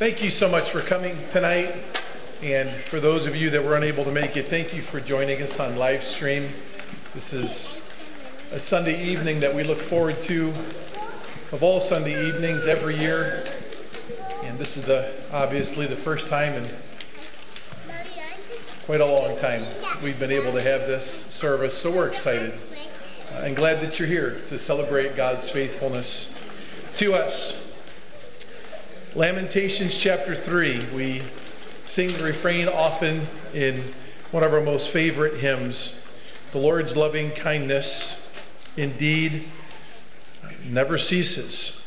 [0.00, 1.74] Thank you so much for coming tonight.
[2.42, 5.42] And for those of you that were unable to make it, thank you for joining
[5.42, 6.48] us on live stream.
[7.14, 7.82] This is
[8.50, 10.54] a Sunday evening that we look forward to
[11.52, 13.44] of all Sunday evenings every year.
[14.44, 16.64] And this is the obviously the first time in
[18.86, 19.66] quite a long time
[20.02, 21.76] we've been able to have this service.
[21.76, 22.54] So we're excited
[23.34, 26.34] uh, and glad that you're here to celebrate God's faithfulness
[26.96, 27.59] to us.
[29.16, 31.20] Lamentations chapter 3, we
[31.82, 33.74] sing the refrain often in
[34.30, 35.96] one of our most favorite hymns
[36.52, 38.24] The Lord's loving kindness
[38.76, 39.48] indeed
[40.64, 41.80] never ceases,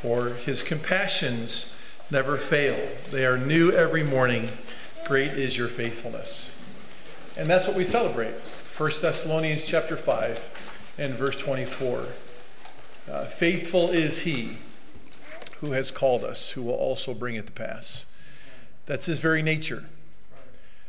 [0.00, 1.74] for his compassions
[2.08, 2.88] never fail.
[3.10, 4.48] They are new every morning.
[5.06, 6.56] Great is your faithfulness.
[7.36, 8.34] And that's what we celebrate.
[8.34, 12.04] 1 Thessalonians chapter 5 and verse 24.
[13.10, 14.58] Uh, faithful is he
[15.60, 18.06] who has called us, who will also bring it to pass.
[18.86, 19.84] That's his very nature.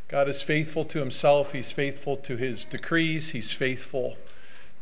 [0.07, 4.17] God is faithful to himself, he's faithful to his decrees, he's faithful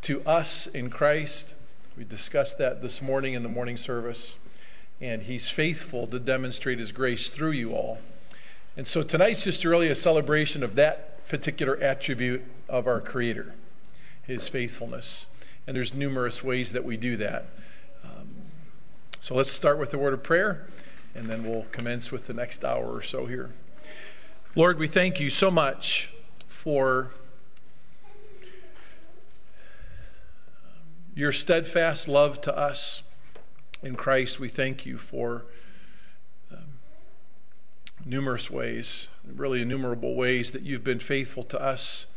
[0.01, 1.53] to us in Christ.
[1.97, 4.37] We discussed that this morning in the morning service.
[5.01, 7.99] And he's faithful to demonstrate his grace through you all.
[8.75, 13.53] And so tonight's just really a celebration of that particular attribute of our Creator,
[14.23, 15.25] his faithfulness.
[15.67, 17.45] And there's numerous ways that we do that.
[19.21, 20.67] So let's start with the word of prayer
[21.13, 23.51] and then we'll commence with the next hour or so here.
[24.55, 26.09] Lord, we thank you so much
[26.47, 27.11] for
[31.13, 33.03] your steadfast love to us
[33.83, 34.39] in Christ.
[34.39, 35.43] We thank you for
[36.49, 36.79] um,
[38.05, 42.07] numerous ways, really innumerable ways that you've been faithful to us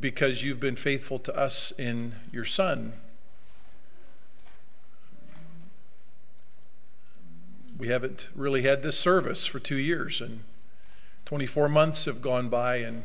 [0.00, 2.94] because you've been faithful to us in your Son.
[7.80, 10.40] We haven't really had this service for two years, and
[11.24, 13.04] 24 months have gone by, and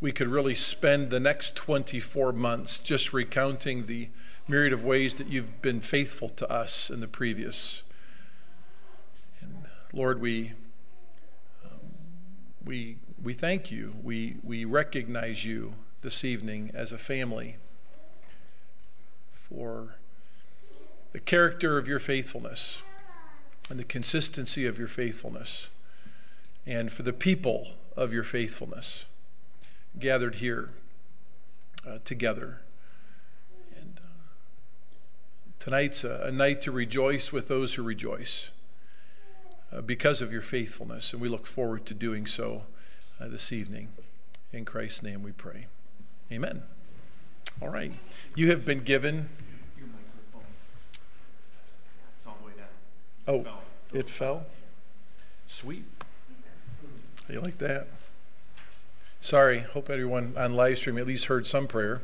[0.00, 4.08] we could really spend the next 24 months just recounting the
[4.48, 7.82] myriad of ways that you've been faithful to us in the previous.
[9.42, 10.52] And Lord, we
[11.62, 11.80] um,
[12.64, 13.94] we we thank you.
[14.02, 17.56] We we recognize you this evening as a family
[19.32, 19.96] for
[21.12, 22.78] the character of your faithfulness
[23.70, 25.68] and the consistency of your faithfulness,
[26.66, 29.06] and for the people of your faithfulness
[29.98, 30.70] gathered here
[31.86, 32.60] uh, together.
[33.78, 34.22] And uh,
[35.58, 38.50] tonight's a, a, night to rejoice with those who rejoice
[39.72, 42.64] uh, because of your faithfulness, and we look forward to doing so
[43.20, 43.88] uh, this evening.
[44.52, 45.66] In Christ's name we pray.
[46.30, 46.62] Amen.
[47.60, 47.92] All right.
[48.34, 49.28] You have been given.
[53.26, 53.44] Oh.
[53.92, 54.46] It fell?
[55.46, 55.84] Sweet.
[57.28, 57.86] You like that?
[59.20, 59.60] Sorry.
[59.60, 62.00] Hope everyone on live stream at least heard some prayer.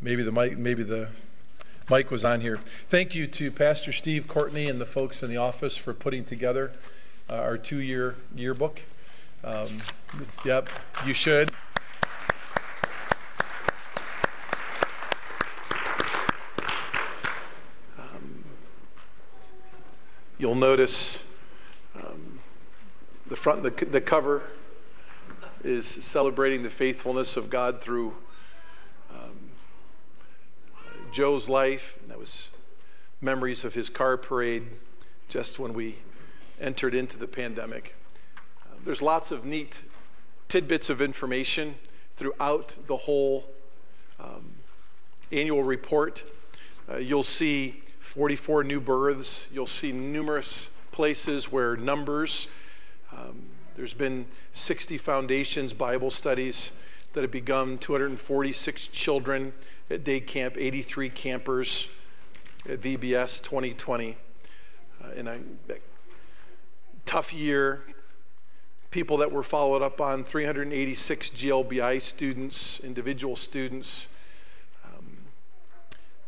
[0.00, 1.08] Maybe the mic, maybe the
[1.88, 2.60] mic was on here.
[2.88, 6.72] Thank you to Pastor Steve Courtney and the folks in the office for putting together
[7.30, 8.82] uh, our two-year yearbook.
[9.42, 9.80] Um,
[10.44, 10.68] yep,
[11.06, 11.52] you should.
[20.38, 21.22] You'll notice
[21.94, 22.40] um,
[23.26, 24.42] the front, the, the cover
[25.64, 28.14] is celebrating the faithfulness of God through
[29.10, 29.50] um,
[31.10, 31.98] Joe's life.
[32.08, 32.48] That was
[33.22, 34.64] memories of his car parade
[35.30, 35.96] just when we
[36.60, 37.94] entered into the pandemic.
[38.36, 39.78] Uh, there's lots of neat
[40.50, 41.76] tidbits of information
[42.18, 43.46] throughout the whole
[44.20, 44.52] um,
[45.32, 46.24] annual report.
[46.90, 47.82] Uh, you'll see
[48.16, 49.46] 44 new births.
[49.52, 52.48] You'll see numerous places where numbers,
[53.12, 53.42] um,
[53.76, 56.72] there's been 60 foundations Bible studies
[57.12, 59.52] that have begun, 246 children
[59.90, 61.88] at day camp, 83 campers
[62.66, 64.16] at VBS 2020.
[65.04, 65.38] Uh, in a
[67.04, 67.82] tough year,
[68.90, 74.06] people that were followed up on 386 GLBI students, individual students.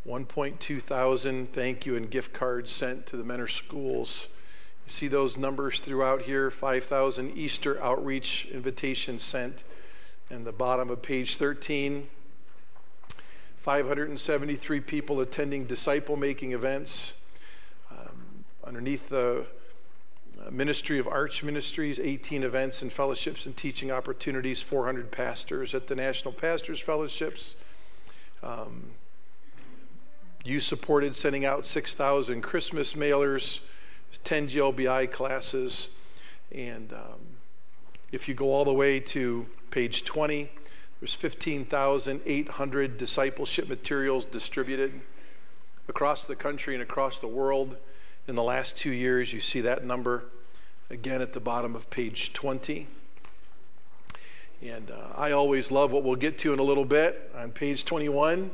[0.09, 4.29] 1.2 thousand thank you and gift cards sent to the Mentor schools.
[4.87, 9.65] You see those numbers throughout here 5,000 Easter outreach invitations sent.
[10.31, 12.09] And the bottom of page 13,
[13.59, 17.13] 573 people attending disciple making events.
[17.91, 19.45] Um, underneath the
[20.41, 25.87] uh, Ministry of Arch Ministries, 18 events and fellowships and teaching opportunities, 400 pastors at
[25.87, 27.57] the National Pastors Fellowships.
[28.43, 28.93] Um,
[30.49, 33.61] you supported sending out 6,000 Christmas mailers,
[34.25, 35.91] 10 GLBI classes,
[36.51, 37.21] and um,
[38.13, 40.51] if you go all the way to page 20,
[41.01, 45.03] there's 15,800 discipleship materials distributed
[45.87, 47.77] across the country and across the world.
[48.27, 50.25] In the last two years, you see that number
[50.89, 52.87] again at the bottom of page 20.
[54.63, 57.85] And uh, I always love what we'll get to in a little bit on page
[57.85, 58.51] 21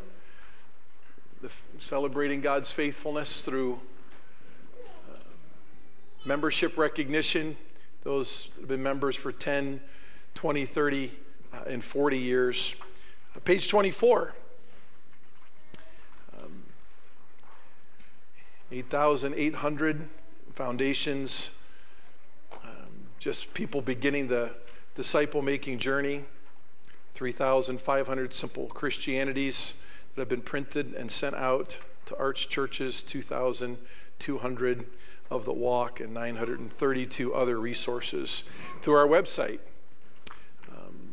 [1.45, 3.79] the, celebrating God's faithfulness through
[5.13, 5.19] uh,
[6.25, 7.55] membership recognition.
[8.03, 9.81] Those have been members for 10,
[10.35, 11.13] 20, 30,
[11.53, 12.75] uh, and 40 years.
[13.37, 14.33] Uh, page 24.
[16.39, 16.63] Um,
[18.73, 20.09] 8,800
[20.55, 21.51] foundations,
[22.63, 22.71] um,
[23.19, 24.51] just people beginning the
[24.95, 26.25] disciple making journey.
[27.13, 29.75] 3,500 simple Christianities
[30.15, 34.87] that have been printed and sent out to arch churches, 2,200
[35.31, 38.45] of the walk, and 932 other resources
[38.83, 39.59] through our website.
[40.71, 41.13] Um,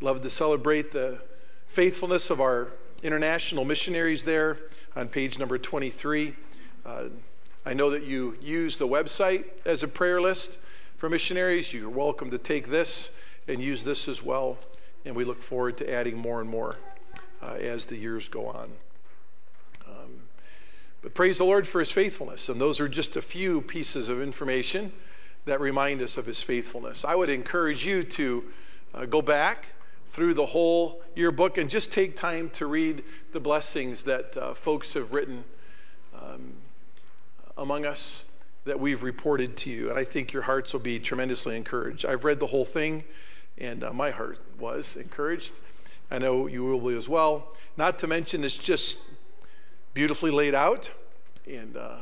[0.00, 1.20] love to celebrate the
[1.68, 2.68] faithfulness of our
[3.02, 4.58] international missionaries there
[4.96, 6.34] on page number 23.
[6.84, 7.04] Uh,
[7.66, 10.58] I know that you use the website as a prayer list
[10.96, 11.72] for missionaries.
[11.72, 13.10] You're welcome to take this
[13.46, 14.58] and use this as well.
[15.04, 16.76] And we look forward to adding more and more
[17.44, 18.70] uh, as the years go on.
[19.86, 20.22] Um,
[21.02, 22.48] but praise the Lord for his faithfulness.
[22.48, 24.92] And those are just a few pieces of information
[25.44, 27.04] that remind us of his faithfulness.
[27.04, 28.44] I would encourage you to
[28.94, 29.66] uh, go back
[30.08, 33.02] through the whole yearbook and just take time to read
[33.32, 35.44] the blessings that uh, folks have written
[36.14, 36.54] um,
[37.58, 38.24] among us
[38.64, 39.90] that we've reported to you.
[39.90, 42.06] And I think your hearts will be tremendously encouraged.
[42.06, 43.04] I've read the whole thing,
[43.58, 45.58] and uh, my heart was encouraged.
[46.10, 47.54] I know you will be as well.
[47.76, 48.98] Not to mention, it's just
[49.94, 50.90] beautifully laid out
[51.46, 51.98] and uh,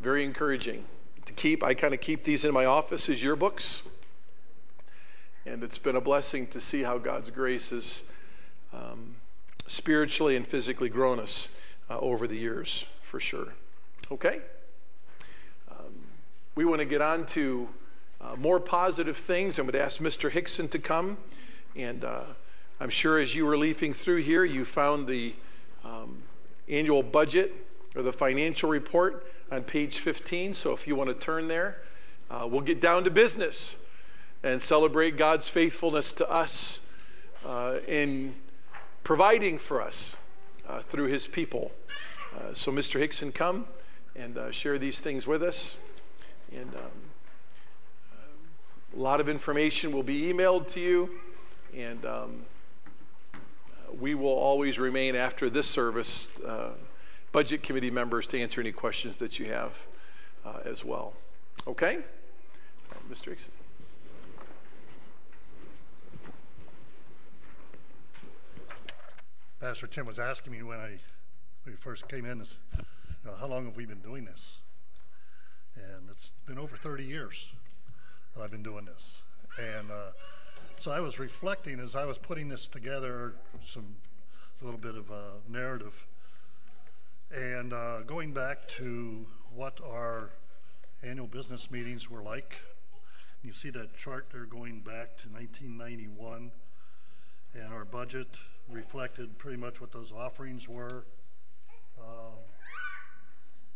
[0.00, 0.84] very encouraging
[1.26, 1.62] to keep.
[1.62, 3.82] I kind of keep these in my office as yearbooks.
[5.46, 8.02] And it's been a blessing to see how God's grace has
[8.72, 9.16] um,
[9.66, 11.48] spiritually and physically grown us
[11.88, 13.54] uh, over the years, for sure.
[14.10, 14.40] Okay?
[15.70, 15.94] Um,
[16.54, 17.68] we want to get on to
[18.20, 19.58] uh, more positive things.
[19.58, 20.30] I'm going to ask Mr.
[20.30, 21.16] Hickson to come
[21.76, 22.04] and.
[22.82, 25.34] I'm sure as you were leafing through here, you found the
[25.84, 26.22] um,
[26.66, 27.54] annual budget
[27.94, 30.54] or the financial report on page 15.
[30.54, 31.82] So if you want to turn there,
[32.30, 33.76] uh, we'll get down to business
[34.42, 36.80] and celebrate God's faithfulness to us
[37.44, 38.34] uh, in
[39.04, 40.16] providing for us
[40.66, 41.72] uh, through his people.
[42.34, 42.98] Uh, so, Mr.
[42.98, 43.66] Hickson, come
[44.16, 45.76] and uh, share these things with us.
[46.50, 46.90] And um,
[48.96, 51.10] a lot of information will be emailed to you.
[51.76, 52.46] And um,
[53.98, 56.70] we will always remain after this service, uh,
[57.32, 59.72] budget committee members, to answer any questions that you have
[60.44, 61.14] uh, as well.
[61.66, 61.98] Okay?
[63.10, 63.26] Mr.
[63.30, 63.50] Hickson.
[69.60, 70.98] Pastor Tim was asking me when I
[71.64, 72.84] when we first came in, you
[73.24, 74.58] know, how long have we been doing this?
[75.76, 77.52] And it's been over 30 years
[78.34, 79.22] that I've been doing this.
[79.58, 80.12] And uh,
[80.80, 83.34] so I was reflecting as I was putting this together,
[83.66, 83.96] some
[84.60, 86.06] a little bit of a narrative,
[87.30, 90.30] and uh, going back to what our
[91.02, 92.56] annual business meetings were like.
[93.42, 96.50] You see that chart there going back to 1991,
[97.54, 98.38] and our budget
[98.70, 101.04] reflected pretty much what those offerings were.
[101.98, 102.38] Um,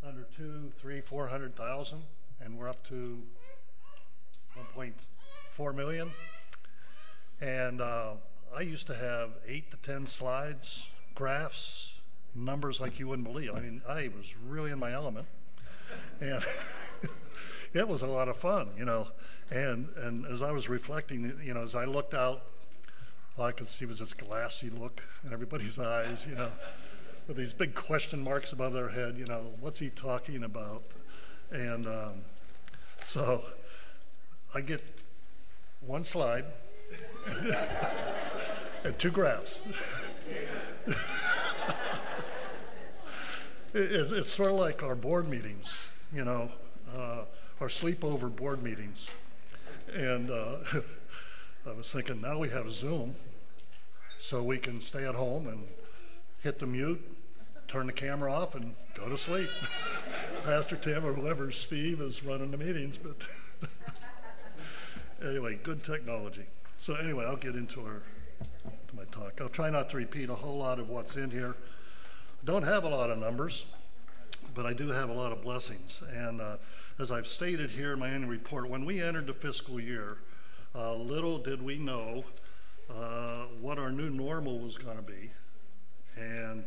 [0.06, 2.02] under two, three, four hundred thousand,
[2.40, 3.22] and we're up to
[4.76, 6.10] 1.4 million.
[7.40, 8.12] And uh,
[8.56, 11.94] I used to have eight to 10 slides, graphs,
[12.34, 13.50] numbers like you wouldn't believe.
[13.54, 15.26] I mean, I was really in my element.
[16.20, 16.42] And
[17.72, 19.08] it was a lot of fun, you know.
[19.50, 22.42] And, and as I was reflecting, you know, as I looked out,
[23.36, 26.50] all I could see was this glassy look in everybody's eyes, you know,
[27.26, 30.82] with these big question marks above their head, you know, what's he talking about?
[31.50, 32.12] And um,
[33.04, 33.44] so
[34.54, 34.82] I get
[35.80, 36.44] one slide
[38.84, 39.62] and two graphs.
[43.74, 45.78] it's, it's, sort of like our board meetings,
[46.12, 46.50] you know,
[46.94, 47.24] uh,
[47.60, 49.10] our sleepover board meetings.
[49.94, 50.56] And uh,
[51.66, 53.14] I was thinking, now we have Zoom,
[54.18, 55.64] so we can stay at home and
[56.42, 57.02] hit the mute,
[57.68, 59.48] turn the camera off, and go to sleep.
[60.44, 63.16] Pastor Tim or whoever, Steve, is running the meetings, but
[65.26, 66.44] anyway, good technology.
[66.84, 68.02] So anyway, I'll get into our
[68.88, 69.40] to my talk.
[69.40, 71.56] I'll try not to repeat a whole lot of what's in here.
[71.56, 73.64] I don't have a lot of numbers,
[74.54, 76.02] but I do have a lot of blessings.
[76.12, 76.58] And uh,
[76.98, 80.18] as I've stated here in my annual report, when we entered the fiscal year,
[80.74, 82.22] uh, little did we know
[82.94, 85.30] uh, what our new normal was going to be
[86.18, 86.64] and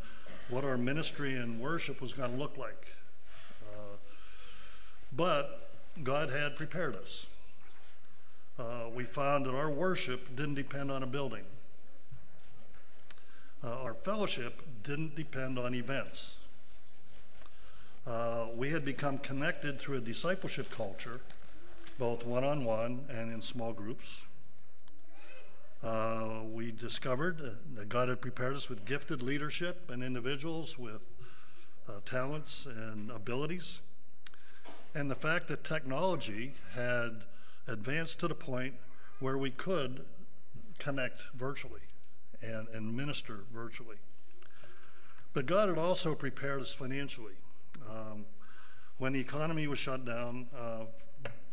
[0.49, 2.87] what our ministry and worship was going to look like.
[3.71, 3.97] Uh,
[5.15, 5.69] but
[6.03, 7.27] God had prepared us.
[8.59, 11.43] Uh, we found that our worship didn't depend on a building.
[13.63, 16.37] Uh, our fellowship didn't depend on events.
[18.07, 21.19] Uh, we had become connected through a discipleship culture,
[21.99, 24.21] both one on one and in small groups.
[25.83, 27.37] Uh, we discovered
[27.75, 31.01] that God had prepared us with gifted leadership and individuals with
[31.87, 33.81] uh, talents and abilities.
[34.95, 37.23] And the fact that technology had
[37.67, 38.73] advanced to the point
[39.19, 40.05] where we could
[40.77, 41.81] connect virtually
[42.41, 43.97] and, and minister virtually.
[45.33, 47.33] But God had also prepared us financially.
[47.89, 48.25] Um,
[48.97, 50.85] when the economy was shut down, uh,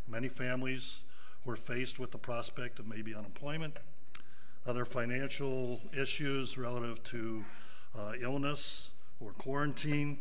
[0.09, 1.01] many families
[1.45, 3.79] were faced with the prospect of maybe unemployment,
[4.67, 7.45] other financial issues relative to
[7.97, 8.91] uh, illness
[9.21, 10.19] or quarantine.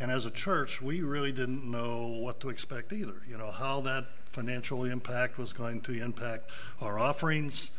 [0.00, 3.22] And as a church, we really didn't know what to expect either.
[3.28, 7.70] You know, how that financial impact was going to impact our offerings,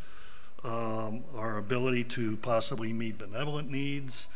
[0.63, 4.27] um, our ability to possibly meet benevolent needs.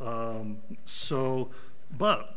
[0.00, 1.50] Um, so,
[1.96, 2.34] but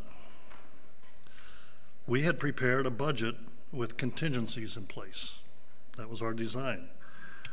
[2.05, 3.35] we had prepared a budget
[3.71, 5.39] with contingencies in place.
[5.97, 6.89] That was our design.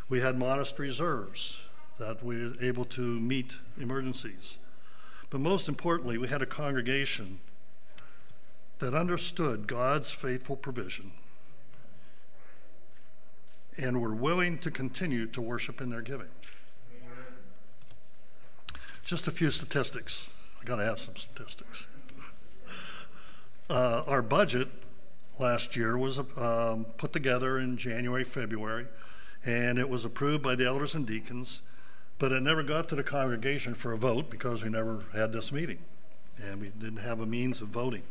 [0.09, 1.59] We had modest reserves
[1.99, 4.59] that we were able to meet emergencies.
[5.31, 7.41] But most importantly, we had a congregation
[8.81, 11.13] that understood God's faithful provision
[13.77, 16.29] and were willing to continue to worship in their giving.
[19.05, 20.31] Just a few statistics.
[20.61, 21.87] I got to have some statistics.
[23.69, 24.69] Uh, our budget
[25.39, 28.87] last year was um, put together in January, February,
[29.45, 31.61] and it was approved by the elders and deacons,
[32.19, 35.51] but it never got to the congregation for a vote because we never had this
[35.51, 35.79] meeting
[36.43, 38.03] and we didn't have a means of voting.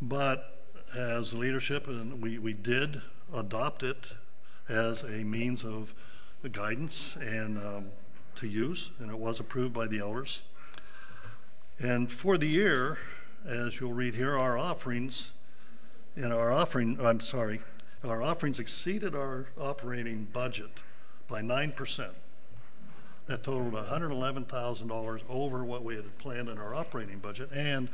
[0.00, 0.58] But
[0.96, 3.02] as leadership, and we, we did
[3.32, 4.12] adopt it
[4.72, 5.94] as a means of
[6.50, 7.84] guidance and um,
[8.36, 10.42] to use, and it was approved by the elders.
[11.78, 12.98] And for the year,
[13.46, 15.32] as you'll read here, our offerings,
[16.16, 17.60] and our offering, I'm sorry,
[18.04, 20.70] our offerings exceeded our operating budget
[21.28, 22.08] by 9%.
[23.26, 27.88] That totaled $111,000 over what we had planned in our operating budget, and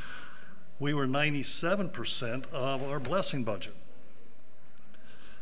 [0.81, 3.75] we were 97% of our blessing budget.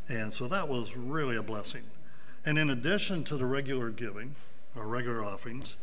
[0.08, 1.82] And so that was really a blessing.
[2.44, 4.36] And in addition to the regular giving,
[4.76, 5.76] our regular offerings,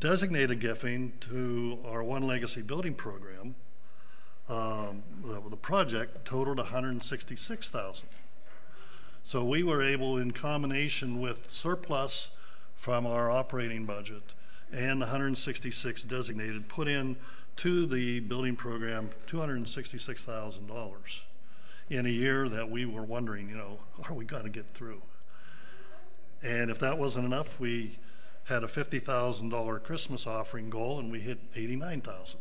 [0.00, 3.54] designated giving to our One Legacy building program,
[4.48, 8.08] um, the, the project totaled 166,000.
[9.22, 12.30] So we were able, in combination with surplus
[12.74, 14.22] from our operating budget
[14.72, 17.16] and the 166 designated, put in
[17.56, 21.20] to the building program $266,000
[21.90, 25.02] in a year that we were wondering, you know, are we going to get through?
[26.42, 27.98] And if that wasn't enough, we
[28.44, 32.38] had a $50,000 Christmas offering goal and we hit 89,000.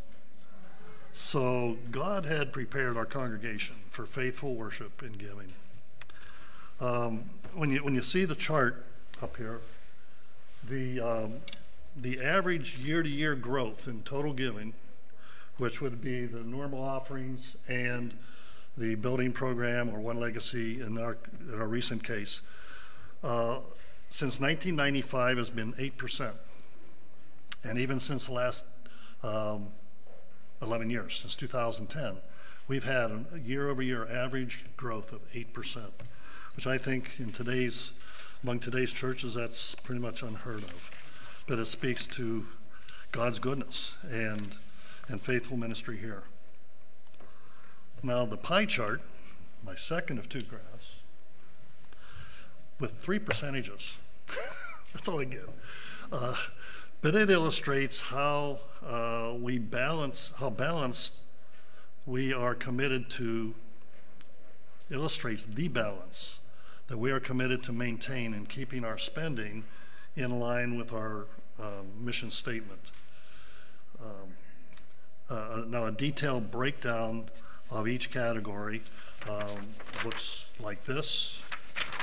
[1.14, 5.54] So God had prepared our congregation for faithful worship and giving.
[6.82, 8.84] Um, when you when you see the chart
[9.22, 9.62] up here,
[10.68, 11.34] the um,
[11.96, 14.74] the average year-to-year growth in total giving,
[15.58, 18.18] which would be the normal offerings and
[18.78, 22.42] the building program or One Legacy in our, in our recent case,
[23.24, 23.60] uh,
[24.10, 26.32] since 1995 has been 8%.
[27.64, 28.66] And even since the last
[29.24, 29.70] um,
[30.62, 32.18] 11 years, since 2010,
[32.68, 35.84] we've had a year over year average growth of 8%,
[36.56, 37.92] which I think in today's,
[38.44, 40.92] among today's churches, that's pretty much unheard of.
[41.48, 42.46] But it speaks to
[43.12, 44.56] God's goodness and,
[45.08, 46.24] and faithful ministry here.
[48.06, 49.02] Now, the pie chart,
[49.66, 50.98] my second of two graphs,
[52.78, 53.98] with three percentages.
[54.94, 55.48] That's all I get.
[56.12, 56.36] Uh,
[57.02, 61.20] but it illustrates how uh, we balance, how balanced
[62.06, 63.56] we are committed to,
[64.92, 66.40] illustrates the balance
[66.88, 69.64] that we are committed to maintain in keeping our spending
[70.18, 72.92] in line with our um, mission statement.
[74.02, 74.36] Um,
[75.30, 77.30] uh, now, a detailed breakdown
[77.74, 78.82] of each category.
[79.28, 79.68] Um,
[80.06, 81.42] looks like this.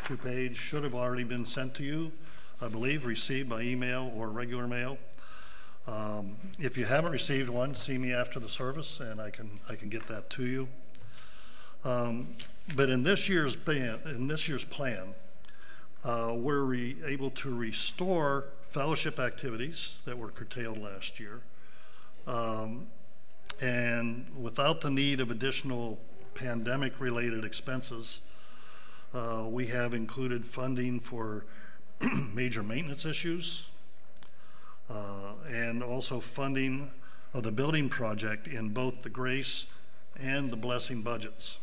[0.06, 2.12] Two page should have already been sent to you,
[2.60, 4.98] I believe, received by email or regular mail.
[5.86, 9.76] Um, if you haven't received one, see me after the service, and I can I
[9.76, 10.68] can get that to you.
[11.84, 12.34] Um,
[12.74, 15.14] but in this year's plan, in this year's plan,
[16.04, 21.40] uh, we're re- able to restore fellowship activities that were curtailed last year,
[22.26, 22.86] um,
[23.60, 25.98] and without the need of additional
[26.34, 28.20] pandemic-related expenses,
[29.12, 31.44] uh, we have included funding for
[32.34, 33.68] major maintenance issues,
[34.88, 36.90] uh, and also funding
[37.34, 39.66] of the building project in both the Grace
[40.18, 41.58] and the Blessing budgets.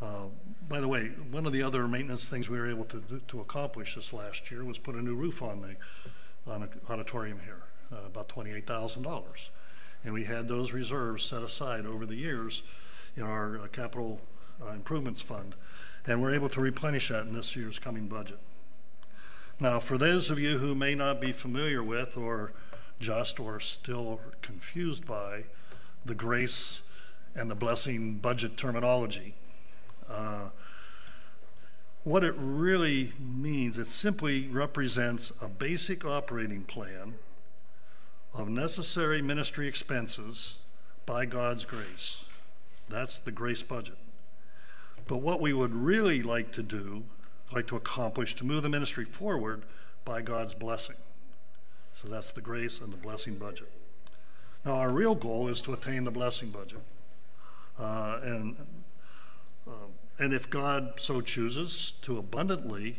[0.00, 0.26] Uh,
[0.68, 3.96] by the way, one of the other maintenance things we were able to, to accomplish
[3.96, 5.76] this last year was put a new roof on the
[6.50, 7.62] on auditorium here,
[7.92, 9.48] uh, about $28,000.
[10.04, 12.62] And we had those reserves set aside over the years
[13.16, 14.20] in our uh, capital
[14.62, 15.54] uh, improvements fund.
[16.06, 18.38] And we're able to replenish that in this year's coming budget.
[19.58, 22.52] Now, for those of you who may not be familiar with or
[22.98, 25.44] just or still confused by
[26.04, 26.80] the grace
[27.34, 29.34] and the blessing budget terminology,
[30.08, 30.48] uh,
[32.04, 37.16] what it really means, it simply represents a basic operating plan
[38.34, 40.58] of necessary ministry expenses
[41.06, 42.24] by God's grace.
[42.88, 43.96] That's the grace budget.
[45.06, 47.04] But what we would really like to do,
[47.52, 49.64] like to accomplish, to move the ministry forward
[50.04, 50.96] by God's blessing.
[52.00, 53.70] So that's the grace and the blessing budget.
[54.64, 56.82] Now, our real goal is to attain the blessing budget.
[57.78, 58.56] Uh, and
[59.66, 59.86] uh,
[60.18, 62.98] and if God so chooses to abundantly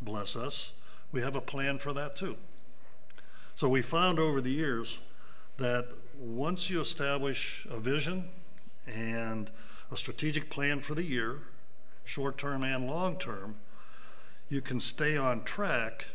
[0.00, 0.72] bless us,
[1.12, 2.36] we have a plan for that too.
[3.54, 4.98] So we found over the years
[5.58, 8.28] that once you establish a vision
[8.86, 9.50] and
[9.90, 11.38] a strategic plan for the year,
[12.04, 13.56] short term and long term,
[14.48, 16.06] you can stay on track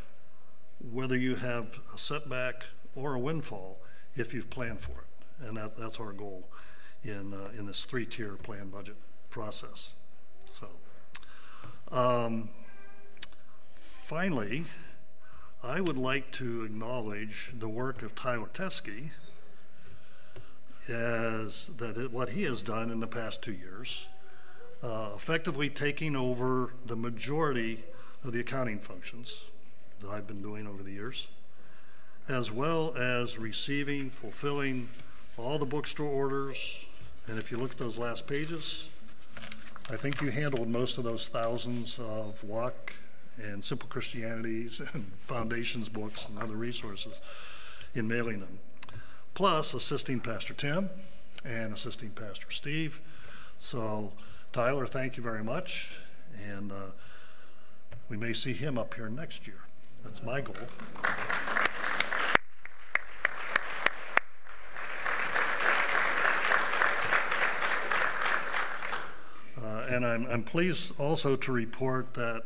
[0.91, 2.65] whether you have a setback
[2.95, 3.79] or a windfall
[4.15, 5.47] if you've planned for it.
[5.47, 6.47] And that, that's our goal
[7.03, 8.95] in, uh, in this three tier plan budget
[9.29, 9.93] process.
[10.59, 10.67] So,
[11.95, 12.49] um,
[14.05, 14.65] finally,
[15.63, 19.09] I would like to acknowledge the work of Tyler Teskey
[20.87, 24.07] as that it, what he has done in the past two years,
[24.83, 27.83] uh, effectively taking over the majority
[28.23, 29.41] of the accounting functions
[29.99, 31.27] that I've been doing over the years,
[32.29, 34.87] as well as receiving, fulfilling
[35.37, 36.85] all the bookstore orders.
[37.25, 38.89] And if you look at those last pages,
[39.89, 42.93] I think you handled most of those thousands of walk
[43.37, 47.21] and simple Christianities and foundations books and other resources
[47.95, 48.59] in mailing them.
[49.33, 50.89] Plus assisting Pastor Tim
[51.45, 52.99] and assisting Pastor Steve.
[53.59, 54.13] So,
[54.53, 55.91] Tyler, thank you very much.
[56.51, 56.91] And uh,
[58.09, 59.59] we may see him up here next year.
[60.03, 60.55] That's my goal.
[69.97, 72.43] and I'm, I'm pleased also to report that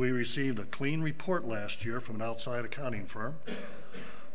[0.00, 3.34] we received a clean report last year from an outside accounting firm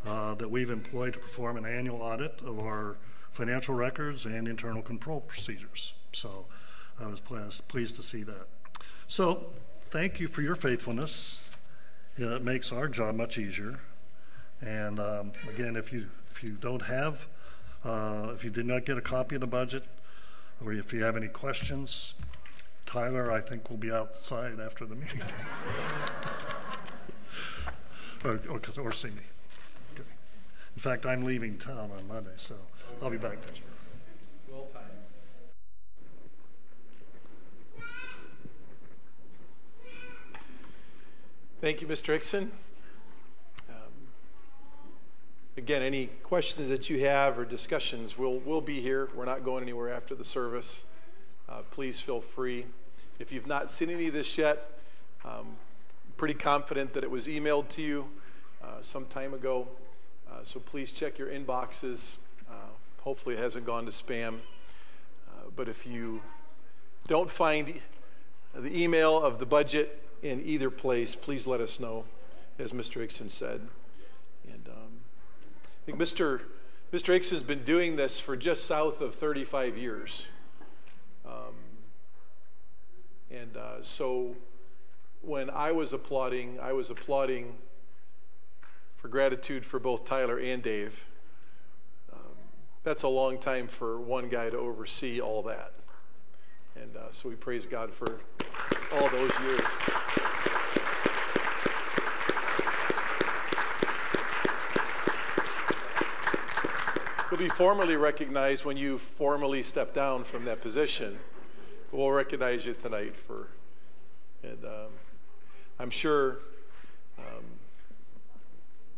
[0.06, 2.98] uh, that we've employed to perform an annual audit of our
[3.32, 5.94] financial records and internal control procedures.
[6.14, 6.46] So
[7.02, 8.46] I was pleased pleased to see that.
[9.08, 9.48] So
[9.90, 11.44] thank you for your faithfulness.
[12.16, 13.80] it makes our job much easier.
[14.62, 17.26] And um, again, if you if you don't have,
[17.84, 19.84] uh, if you did not get a copy of the budget,
[20.64, 22.14] or if you have any questions,
[22.86, 25.22] Tyler, I think, will be outside after the meeting.
[28.24, 29.22] or, or, or see me.
[29.94, 30.04] Okay.
[30.76, 32.56] In fact, I'm leaving town on Monday, so
[33.02, 33.54] I'll be back then.
[34.50, 34.86] Well timed.
[41.62, 42.14] Thank you, Mr.
[42.14, 42.52] Hickson.
[43.70, 43.76] Um,
[45.58, 49.10] again, any questions that you have or discussions, we'll, we'll be here.
[49.16, 50.84] We're not going anywhere after the service
[51.50, 52.66] uh, please feel free.
[53.20, 54.80] If you've not seen any of this yet,
[55.24, 55.58] um,
[56.18, 58.10] pretty confident that it was emailed to you
[58.64, 59.68] uh, some time ago.
[60.30, 62.16] Uh, so please check your inboxes.
[62.50, 62.54] Uh,
[63.02, 64.36] hopefully, it hasn't gone to spam.
[65.28, 66.22] Uh, but if you
[67.08, 67.82] don't find
[68.54, 72.06] the email of the budget in either place, please let us know,
[72.58, 73.02] as Mr.
[73.02, 73.62] Hickson said.
[74.52, 74.92] And um,
[75.64, 76.42] I think Mr.
[76.94, 77.14] Mr.
[77.14, 80.26] Hickson's been doing this for just south of 35 years.
[81.28, 81.56] Um,
[83.32, 84.36] and uh, so
[85.22, 87.56] when I was applauding, I was applauding
[88.98, 91.06] for gratitude for both Tyler and Dave.
[92.14, 92.20] Um,
[92.84, 95.74] that's a long time for one guy to oversee all that.
[96.76, 98.20] And uh, so we praise God for
[98.94, 99.62] all those years.
[107.36, 111.20] You'll be formally recognized when you formally step down from that position.
[111.92, 113.50] We'll recognize you tonight for,
[114.42, 114.92] and um,
[115.78, 116.38] I'm sure
[117.20, 117.44] um,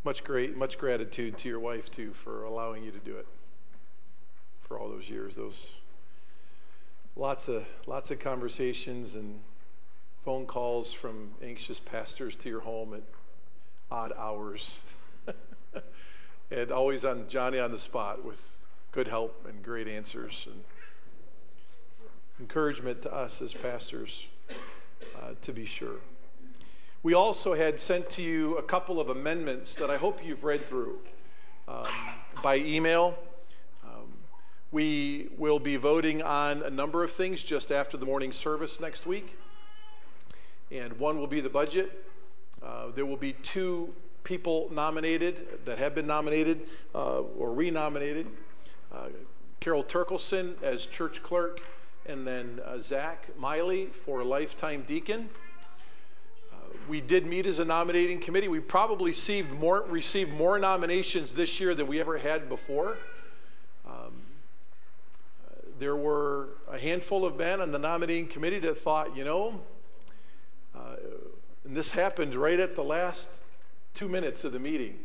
[0.04, 3.26] much great, much gratitude to your wife too for allowing you to do it
[4.62, 5.36] for all those years.
[5.36, 5.78] Those
[7.16, 9.40] lots of lots of conversations and
[10.24, 13.02] phone calls from anxious pastors to your home at
[13.90, 14.80] odd hours.
[16.50, 20.64] and always on Johnny on the spot with good help and great answers and
[22.40, 24.28] encouragement to us as pastors,
[25.16, 25.98] uh, to be sure.
[27.04, 30.68] We also had sent to you a couple of amendments that I hope you've read
[30.68, 31.00] through
[31.68, 31.86] um,
[32.42, 33.18] by email.
[33.84, 34.14] Um,
[34.72, 39.06] we will be voting on a number of things just after the morning service next
[39.06, 39.38] week.
[40.72, 42.06] And one will be the budget.
[42.62, 43.94] Uh, there will be two
[44.28, 48.28] people nominated that have been nominated uh, or renominated
[48.94, 49.08] uh,
[49.62, 51.62] Carol Turkelson as church clerk,
[52.06, 55.30] and then uh, Zach Miley for lifetime deacon.
[56.52, 56.56] Uh,
[56.90, 58.50] we did meet as a nominating committee.
[58.50, 62.98] We probably received more, received more nominations this year than we ever had before.
[63.88, 64.12] Um,
[65.80, 69.62] there were a handful of men on the nominating committee that thought, you know,
[70.76, 70.98] uh,
[71.64, 73.30] and this happened right at the last
[73.98, 75.00] two minutes of the meeting,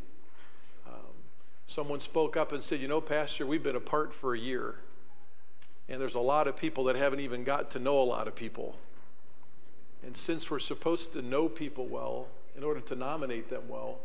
[0.86, 1.14] um,
[1.66, 4.76] someone spoke up and said, You know, Pastor, we've been apart for a year.
[5.88, 8.34] And there's a lot of people that haven't even got to know a lot of
[8.34, 8.76] people.
[10.04, 13.98] And since we're supposed to know people well in order to nominate them well,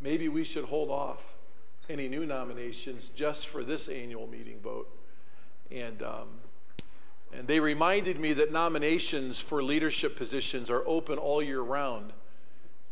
[0.00, 1.22] maybe we should hold off
[1.88, 4.88] any new nominations just for this annual meeting vote.
[5.70, 6.28] And, um,
[7.32, 12.12] and they reminded me that nominations for leadership positions are open all year round.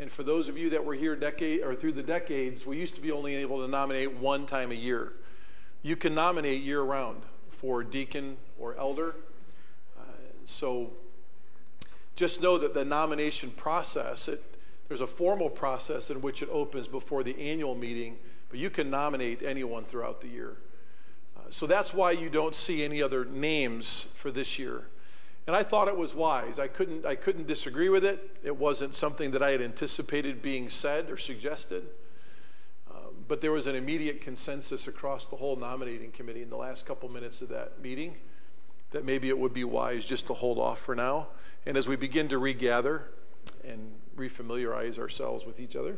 [0.00, 2.94] And for those of you that were here decade or through the decades, we used
[2.94, 5.12] to be only able to nominate one time a year.
[5.82, 9.14] You can nominate year round for deacon or elder.
[9.98, 10.04] Uh,
[10.46, 10.90] so
[12.16, 14.42] just know that the nomination process, it,
[14.88, 18.16] there's a formal process in which it opens before the annual meeting,
[18.48, 20.56] but you can nominate anyone throughout the year.
[21.36, 24.86] Uh, so that's why you don't see any other names for this year.
[25.46, 26.58] And I thought it was wise.
[26.58, 28.36] I couldn't, I couldn't disagree with it.
[28.42, 31.84] It wasn't something that I had anticipated being said or suggested.
[32.90, 36.86] Um, but there was an immediate consensus across the whole nominating committee in the last
[36.86, 38.16] couple minutes of that meeting
[38.90, 41.28] that maybe it would be wise just to hold off for now.
[41.66, 43.08] And as we begin to regather
[43.64, 45.96] and refamiliarize ourselves with each other,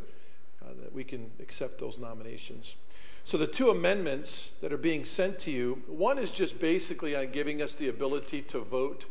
[0.63, 2.77] uh, that we can accept those nominations.
[3.25, 7.31] So, the two amendments that are being sent to you one is just basically on
[7.31, 9.07] giving us the ability to vote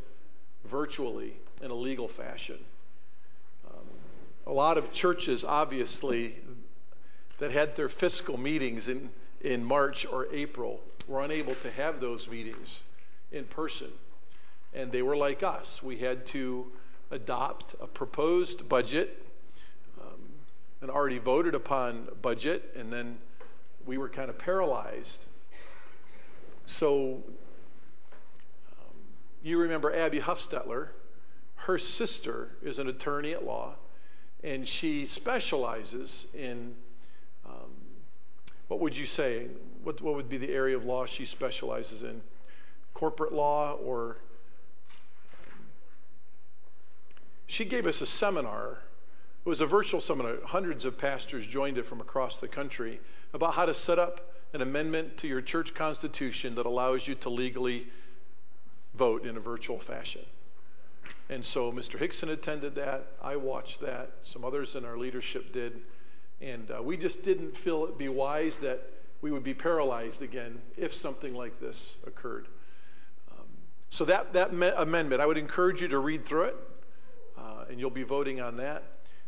[0.66, 2.58] virtually in a legal fashion.
[3.68, 3.86] Um,
[4.48, 6.36] a lot of churches, obviously,
[7.40, 9.10] that had their fiscal meetings in,
[9.42, 12.82] in March or April were unable to have those meetings
[13.32, 13.88] in person.
[14.74, 15.84] And they were like us.
[15.84, 16.72] We had to
[17.10, 19.26] adopt a proposed budget,
[20.00, 20.22] um,
[20.82, 23.18] an already voted upon budget, and then
[23.86, 25.26] we were kind of paralyzed.
[26.66, 27.24] So
[29.44, 30.90] you remember Abby Huffstetler.
[31.56, 33.76] Her sister is an attorney at law,
[34.44, 36.76] and she specializes in
[37.46, 37.72] um,
[38.68, 39.48] what would you say?
[39.84, 42.22] What, what would be the area of law she specializes in?
[42.94, 44.18] Corporate law or.
[47.48, 48.80] She gave us a seminar.
[49.46, 50.38] It was a virtual seminar.
[50.46, 53.02] Hundreds of pastors joined it from across the country
[53.34, 57.30] about how to set up an amendment to your church constitution that allows you to
[57.30, 57.88] legally
[58.94, 60.22] vote in a virtual fashion.
[61.30, 61.98] And so Mr.
[61.98, 63.08] Hickson attended that.
[63.22, 64.12] I watched that.
[64.24, 65.82] Some others in our leadership did.
[66.42, 68.82] And uh, we just didn't feel it be wise that
[69.22, 72.48] we would be paralyzed again if something like this occurred.
[73.32, 73.46] Um,
[73.90, 76.56] so that, that me- amendment, I would encourage you to read through it,
[77.38, 78.84] uh, and you'll be voting on that.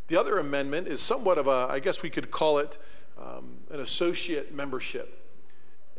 [0.07, 2.77] The other amendment is somewhat of a, I guess we could call it
[3.17, 5.19] um, an associate membership.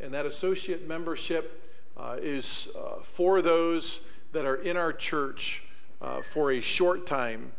[0.00, 1.62] And that associate membership
[1.96, 4.00] uh, is uh, for those
[4.32, 5.62] that are in our church
[6.02, 7.52] uh, for a short time,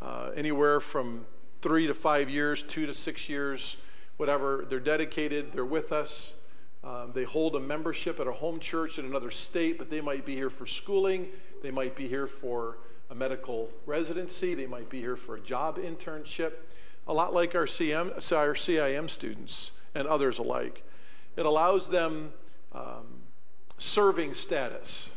[0.00, 1.24] uh, anywhere from
[1.62, 3.76] three to five years, two to six years,
[4.16, 4.66] whatever.
[4.68, 6.34] They're dedicated, they're with us.
[6.82, 10.26] Um, they hold a membership at a home church in another state, but they might
[10.26, 11.28] be here for schooling,
[11.62, 12.76] they might be here for
[13.10, 16.52] a medical residency, they might be here for a job internship,
[17.06, 20.82] a lot like our, CM, our CIM students and others alike.
[21.36, 22.32] It allows them
[22.72, 23.06] um,
[23.84, 25.10] serving status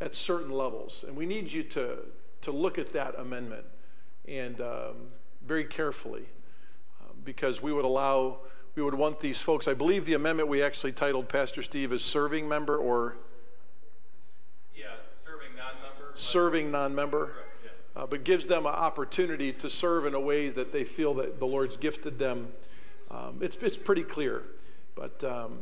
[0.00, 1.04] at certain levels.
[1.06, 1.98] And we need you to,
[2.42, 3.64] to look at that amendment
[4.26, 4.96] and um,
[5.46, 6.24] very carefully
[7.00, 8.38] um, because we would allow
[8.74, 9.68] we would want these folks.
[9.68, 13.18] I believe the amendment we actually titled Pastor Steve is serving member or
[14.74, 14.86] Yeah,
[15.26, 16.12] serving non-member.
[16.14, 18.02] serving non-member, Correct, yeah.
[18.02, 21.38] uh, but gives them an opportunity to serve in a way that they feel that
[21.38, 22.48] the Lord's gifted them.
[23.10, 24.44] Um, it's it's pretty clear,
[24.94, 25.58] but um,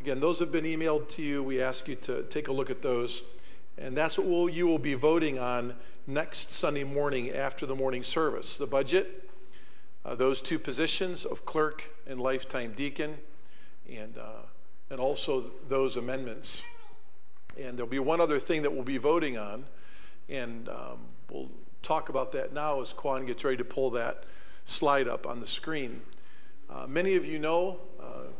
[0.00, 1.42] again, those have been emailed to you.
[1.42, 3.22] We ask you to take a look at those,
[3.76, 5.74] and that's what we'll, you will be voting on
[6.06, 8.56] next Sunday morning after the morning service.
[8.56, 9.28] The budget,
[10.04, 13.18] uh, those two positions of clerk and lifetime deacon,
[13.90, 14.42] and uh,
[14.88, 16.62] and also those amendments.
[17.58, 19.64] And there'll be one other thing that we'll be voting on,
[20.28, 20.98] and um,
[21.30, 21.50] we'll
[21.82, 24.24] talk about that now as Quan gets ready to pull that
[24.64, 26.00] slide up on the screen.
[26.70, 27.80] Uh, many of you know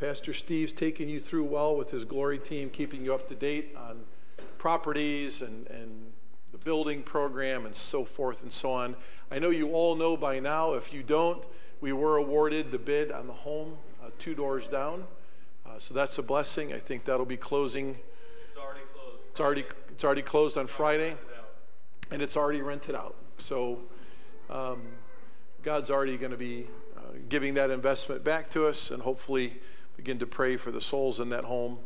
[0.01, 3.77] Pastor Steve's taking you through well with his glory team, keeping you up to date
[3.77, 4.01] on
[4.57, 6.11] properties and, and
[6.53, 8.97] the building program and so forth and so on.
[9.31, 10.73] I know you all know by now.
[10.73, 11.45] If you don't,
[11.83, 15.05] we were awarded the bid on the home uh, two doors down.
[15.67, 16.73] Uh, so that's a blessing.
[16.73, 17.91] I think that'll be closing.
[18.49, 19.19] It's already closed.
[19.31, 21.15] It's already, it's already closed on Friday
[22.11, 23.17] and it's already rented out.
[23.37, 23.81] So
[24.49, 24.81] um,
[25.63, 29.61] God's already going to be uh, giving that investment back to us, and hopefully
[30.01, 31.79] begin to pray for the souls in that home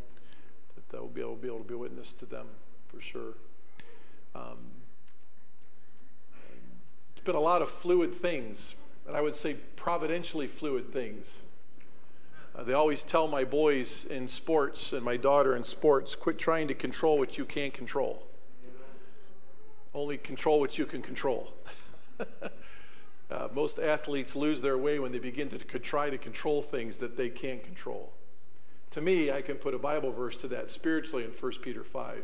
[0.76, 2.46] that they'll be able, be able to be a witness to them
[2.86, 3.34] for sure.
[4.36, 4.58] Um,
[7.12, 8.76] it's been a lot of fluid things,
[9.08, 11.40] and I would say providentially fluid things.
[12.54, 16.68] Uh, they always tell my boys in sports and my daughter in sports quit trying
[16.68, 18.28] to control what you can't control
[19.92, 21.54] only control what you can control.
[23.34, 27.16] uh, most athletes lose their way when they begin to try to control things that
[27.16, 28.12] they can't control.
[28.92, 32.22] To me, I can put a Bible verse to that spiritually in 1 Peter 5.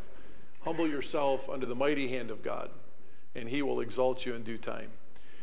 [0.61, 2.71] Humble yourself under the mighty hand of God,
[3.35, 4.91] and he will exalt you in due time.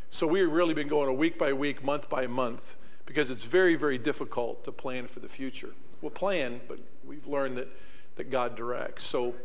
[0.09, 3.75] So we've really been going a week by week, month by month, because it's very,
[3.75, 5.71] very difficult to plan for the future.
[6.01, 7.67] We'll plan, but we've learned that,
[8.15, 9.03] that God directs.
[9.05, 9.35] So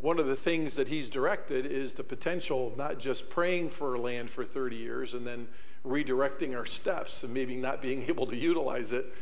[0.00, 3.98] one of the things that he's directed is the potential of not just praying for
[3.98, 5.48] land for 30 years and then
[5.84, 9.12] redirecting our steps and maybe not being able to utilize it,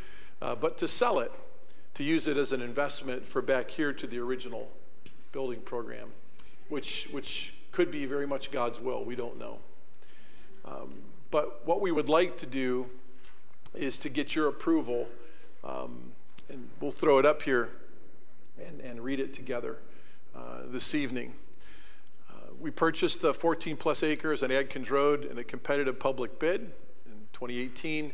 [0.43, 1.33] uh, but to sell it,
[1.95, 4.69] to use it as an investment for back here to the original
[5.33, 6.09] building program,
[6.69, 9.05] which, which could be very much God's will.
[9.05, 9.59] We don't know.
[10.65, 10.95] Um,
[11.31, 12.87] but what we would like to do
[13.75, 15.07] is to get your approval,
[15.65, 16.12] um,
[16.49, 17.71] and we'll throw it up here
[18.65, 19.79] and, and read it together
[20.37, 21.33] uh, this evening.
[22.29, 26.61] Uh, we purchased the 14 plus acres on Adkins Road in a competitive public bid
[27.07, 28.12] in 2018.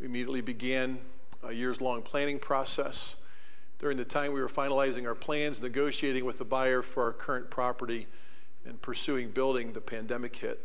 [0.00, 0.98] We immediately began
[1.42, 3.16] a years long planning process.
[3.78, 7.50] During the time we were finalizing our plans, negotiating with the buyer for our current
[7.50, 8.06] property,
[8.64, 10.60] and pursuing building, the pandemic hit.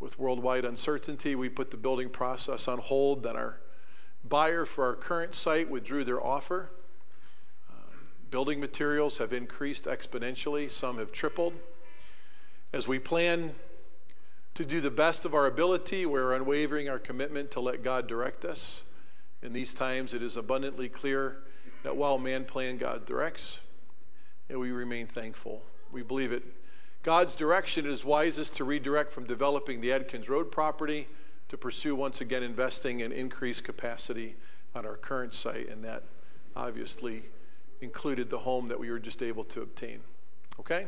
[0.00, 3.22] With worldwide uncertainty, we put the building process on hold.
[3.22, 3.60] Then our
[4.28, 6.70] buyer for our current site withdrew their offer.
[8.32, 11.52] Building materials have increased exponentially, some have tripled.
[12.72, 13.54] As we plan
[14.54, 18.46] to do the best of our ability, we're unwavering our commitment to let God direct
[18.46, 18.84] us.
[19.42, 21.42] In these times, it is abundantly clear
[21.82, 23.60] that while man plan, God directs,
[24.48, 25.62] and we remain thankful.
[25.92, 26.42] We believe it.
[27.02, 31.06] God's direction is wisest to redirect from developing the Adkins Road property
[31.50, 34.36] to pursue once again investing in increased capacity
[34.74, 36.04] on our current site, and that
[36.56, 37.24] obviously
[37.82, 40.00] included the home that we were just able to obtain.
[40.60, 40.86] Okay?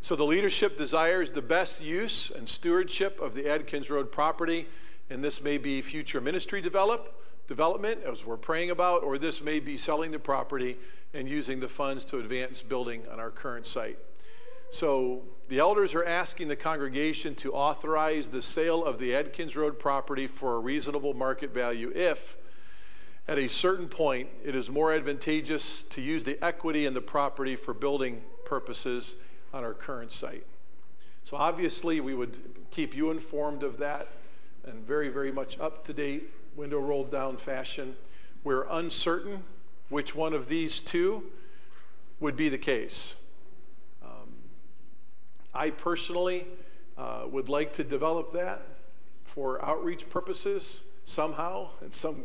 [0.00, 4.66] So the leadership desires the best use and stewardship of the Adkins Road property,
[5.08, 7.14] and this may be future ministry develop,
[7.46, 10.76] development, as we're praying about, or this may be selling the property
[11.14, 13.98] and using the funds to advance building on our current site.
[14.70, 19.78] So the elders are asking the congregation to authorize the sale of the Adkins Road
[19.78, 22.36] property for a reasonable market value if
[23.28, 27.54] at a certain point, it is more advantageous to use the equity in the property
[27.54, 29.14] for building purposes
[29.52, 30.46] on our current site.
[31.24, 32.36] So, obviously, we would
[32.70, 34.08] keep you informed of that
[34.64, 37.96] and very, very much up to date, window rolled down fashion.
[38.44, 39.44] We're uncertain
[39.88, 41.24] which one of these two
[42.18, 43.14] would be the case.
[44.02, 44.34] Um,
[45.54, 46.46] I personally
[46.98, 48.62] uh, would like to develop that
[49.24, 52.24] for outreach purposes somehow, in some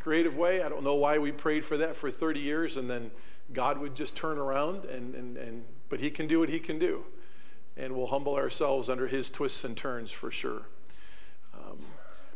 [0.00, 0.62] creative way.
[0.62, 3.10] I don't know why we prayed for that for 30 years and then
[3.52, 6.78] God would just turn around and, and, and but he can do what he can
[6.78, 7.04] do.
[7.76, 10.62] And we'll humble ourselves under his twists and turns for sure.
[11.54, 11.78] Um,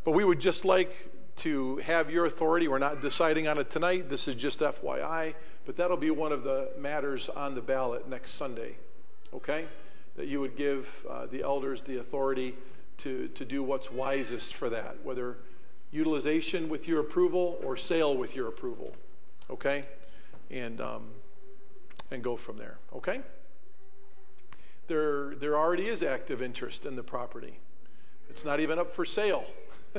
[0.04, 2.68] but we would just like to have your authority.
[2.68, 4.08] We're not deciding on it tonight.
[4.08, 5.34] This is just FYI,
[5.66, 8.76] but that'll be one of the matters on the ballot next Sunday.
[9.32, 9.66] Okay?
[10.16, 12.54] That you would give uh, the elders the authority
[12.98, 15.38] to, to do what's wisest for that, whether
[15.94, 18.92] utilization with your approval or sale with your approval.
[19.48, 19.84] Okay?
[20.50, 21.04] And, um,
[22.10, 22.78] and go from there.
[22.94, 23.20] Okay?
[24.88, 27.58] There, there already is active interest in the property.
[28.28, 29.44] It's not even up for sale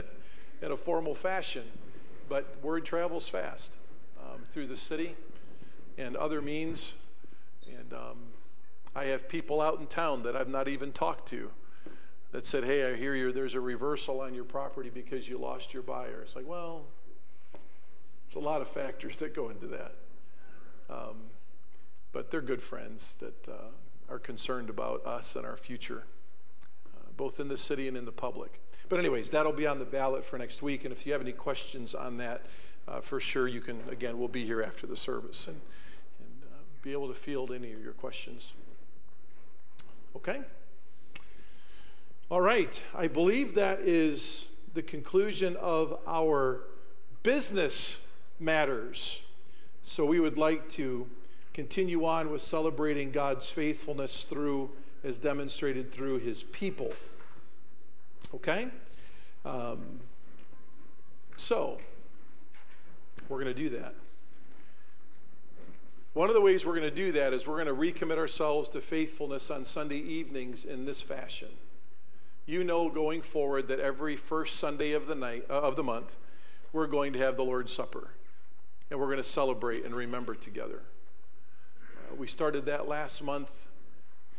[0.61, 1.63] in a formal fashion,
[2.27, 3.71] but word travels fast
[4.19, 5.15] um, through the city
[5.97, 6.93] and other means.
[7.67, 8.17] And um,
[8.93, 11.51] I have people out in town that I've not even talked to
[12.35, 15.73] that said, Hey, I hear you, there's a reversal on your property because you lost
[15.73, 16.23] your buyer.
[16.23, 16.83] It's like, well,
[17.53, 19.93] there's a lot of factors that go into that.
[20.89, 21.15] Um,
[22.11, 26.03] but they're good friends that uh, are concerned about us and our future,
[26.93, 28.59] uh, both in the city and in the public.
[28.89, 30.83] But, anyways, that'll be on the ballot for next week.
[30.83, 32.47] And if you have any questions on that,
[32.85, 35.55] uh, for sure you can, again, we'll be here after the service and,
[36.19, 38.55] and uh, be able to field any of your questions.
[40.17, 40.41] Okay?
[42.31, 42.83] All right.
[42.95, 46.61] I believe that is the conclusion of our
[47.21, 47.99] business
[48.39, 49.21] matters.
[49.83, 51.07] So we would like to
[51.53, 54.71] continue on with celebrating God's faithfulness through,
[55.03, 56.91] as demonstrated through his people.
[58.33, 58.69] Okay?
[59.45, 59.99] Um,
[61.37, 61.77] so,
[63.29, 63.93] we're going to do that.
[66.13, 68.67] One of the ways we're going to do that is we're going to recommit ourselves
[68.69, 71.49] to faithfulness on Sunday evenings in this fashion.
[72.47, 76.15] You know, going forward, that every first Sunday of the night uh, of the month,
[76.73, 78.09] we're going to have the Lord's Supper,
[78.91, 80.83] and we're going to celebrate and remember together.
[81.81, 83.49] Uh, we started that last month,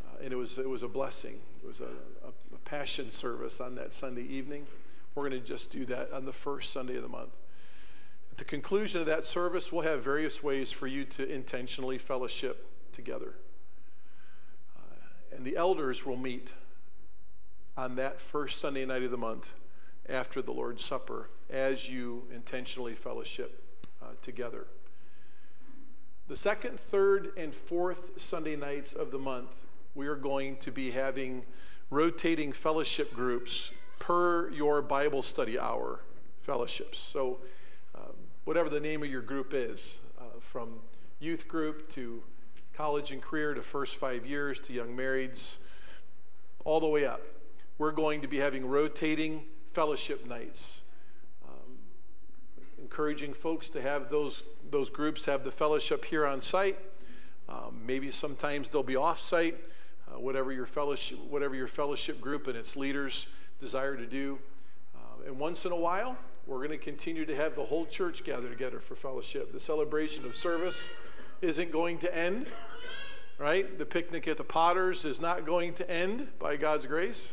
[0.05, 1.41] uh, and it was, it was a blessing.
[1.65, 1.85] It was a,
[2.25, 4.67] a, a passion service on that Sunday evening.
[5.17, 7.35] We're going to just do that on the first Sunday of the month.
[8.31, 12.71] At the conclusion of that service, we'll have various ways for you to intentionally fellowship
[12.93, 13.35] together.
[14.77, 16.53] Uh, and the elders will meet
[17.77, 19.53] on that first Sunday night of the month
[20.09, 23.63] after the Lord's Supper as you intentionally fellowship
[24.03, 24.67] uh, together.
[26.29, 29.51] The second, third, and fourth Sunday nights of the month,
[29.95, 31.45] we are going to be having
[31.91, 36.01] rotating fellowship groups per your Bible study hour
[36.41, 36.99] fellowships.
[36.99, 37.39] So,
[37.95, 38.13] um,
[38.45, 40.81] whatever the name of your group is, uh, from
[41.21, 42.23] youth group to
[42.75, 45.57] college and career to first five years to young marrieds,
[46.65, 47.21] all the way up,
[47.79, 50.81] we're going to be having rotating fellowship nights
[52.87, 56.79] encouraging folks to have those, those groups have the fellowship here on site.
[57.49, 59.57] Um, maybe sometimes they'll be off site,
[60.09, 63.27] uh, whatever, your fellowship, whatever your fellowship group and its leaders
[63.61, 64.39] desire to do.
[64.95, 68.25] Uh, and once in a while, we're going to continue to have the whole church
[68.25, 69.53] gather together for fellowship.
[69.53, 70.89] The celebration of service
[71.43, 72.47] isn't going to end,
[73.39, 73.79] right?
[73.79, 77.33] The picnic at the Potters is not going to end by God's grace.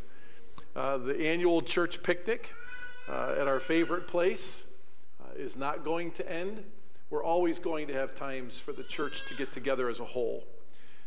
[0.76, 2.56] Uh, the annual church picnic
[3.08, 4.64] uh, at our favorite place
[5.36, 6.64] is not going to end.
[7.10, 10.44] We're always going to have times for the church to get together as a whole.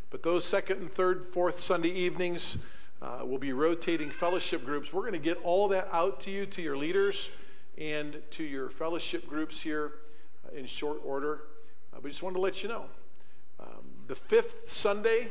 [0.09, 2.57] But those second and third, fourth Sunday evenings
[3.01, 4.93] uh, will be rotating fellowship groups.
[4.93, 7.29] We're going to get all that out to you, to your leaders,
[7.77, 9.95] and to your fellowship groups here
[10.45, 11.41] uh, in short order.
[11.93, 12.85] Uh, but just wanted to let you know.
[13.59, 15.27] Um, the fifth Sunday,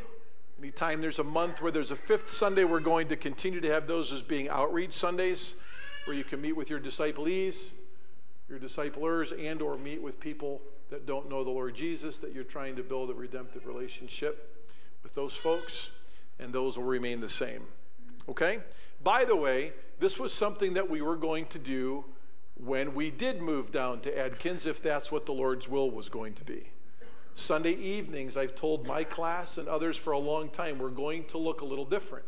[0.59, 3.87] anytime there's a month where there's a fifth Sunday, we're going to continue to have
[3.87, 5.55] those as being outreach Sundays
[6.05, 7.71] where you can meet with your disciplees,
[8.49, 12.45] your disciplers and or meet with people that don't know the Lord Jesus, that you're
[12.45, 14.65] trying to build a redemptive relationship
[15.03, 15.91] with those folks,
[16.39, 17.63] and those will remain the same.
[18.29, 18.61] Okay?
[19.03, 22.05] By the way, this was something that we were going to do
[22.55, 26.35] when we did move down to Adkins, if that's what the Lord's will was going
[26.35, 26.71] to be.
[27.37, 31.39] Sunday evenings, I've told my class and others for a long time, we're going to
[31.39, 32.25] look a little different.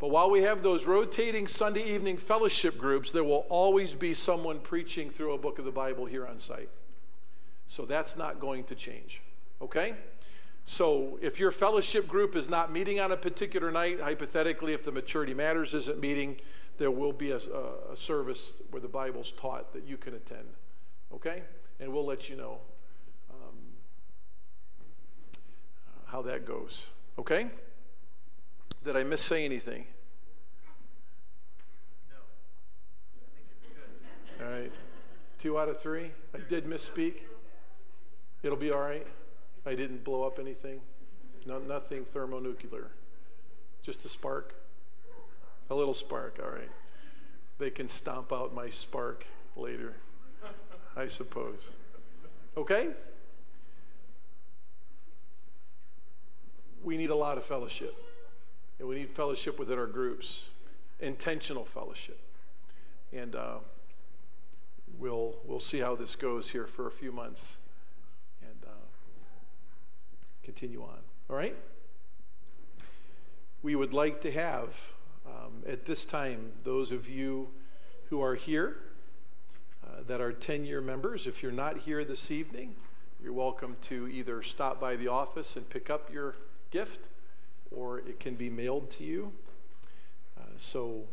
[0.00, 4.58] But while we have those rotating Sunday evening fellowship groups, there will always be someone
[4.58, 6.68] preaching through a book of the Bible here on site.
[7.68, 9.22] So that's not going to change.
[9.62, 9.94] Okay?
[10.66, 14.92] So if your fellowship group is not meeting on a particular night, hypothetically, if the
[14.92, 16.36] Maturity Matters isn't meeting,
[16.78, 20.48] there will be a, a service where the Bible's taught that you can attend.
[21.12, 21.42] Okay?
[21.80, 22.58] And we'll let you know
[23.30, 23.54] um,
[26.14, 26.86] how that goes.
[27.18, 27.48] Okay?
[28.84, 29.84] Did I miss say anything?
[34.38, 34.46] No.
[34.46, 34.70] All right.
[35.40, 36.12] Two out of three.
[36.32, 37.14] I did misspeak.
[38.44, 39.04] It'll be all right.
[39.66, 40.80] I didn't blow up anything.
[41.46, 42.92] No, nothing thermonuclear.
[43.82, 44.54] Just a spark.
[45.68, 46.38] A little spark.
[46.40, 46.70] All right.
[47.58, 49.96] They can stomp out my spark later,
[50.96, 51.58] I suppose.
[52.56, 52.90] Okay?
[56.84, 57.96] We need a lot of fellowship.
[58.78, 60.44] And we need fellowship within our groups,
[61.00, 62.20] intentional fellowship.
[63.10, 63.58] And uh,
[64.98, 67.56] we'll, we'll see how this goes here for a few months
[68.42, 68.74] and uh,
[70.42, 70.98] continue on.
[71.30, 71.56] All right?
[73.62, 74.76] We would like to have,
[75.26, 77.48] um, at this time, those of you
[78.10, 78.76] who are here
[79.86, 82.74] uh, that are 10 year members, if you're not here this evening,
[83.22, 86.34] you're welcome to either stop by the office and pick up your
[86.74, 87.06] gift,
[87.70, 89.30] or it can be mailed to you.
[90.36, 91.04] Uh, so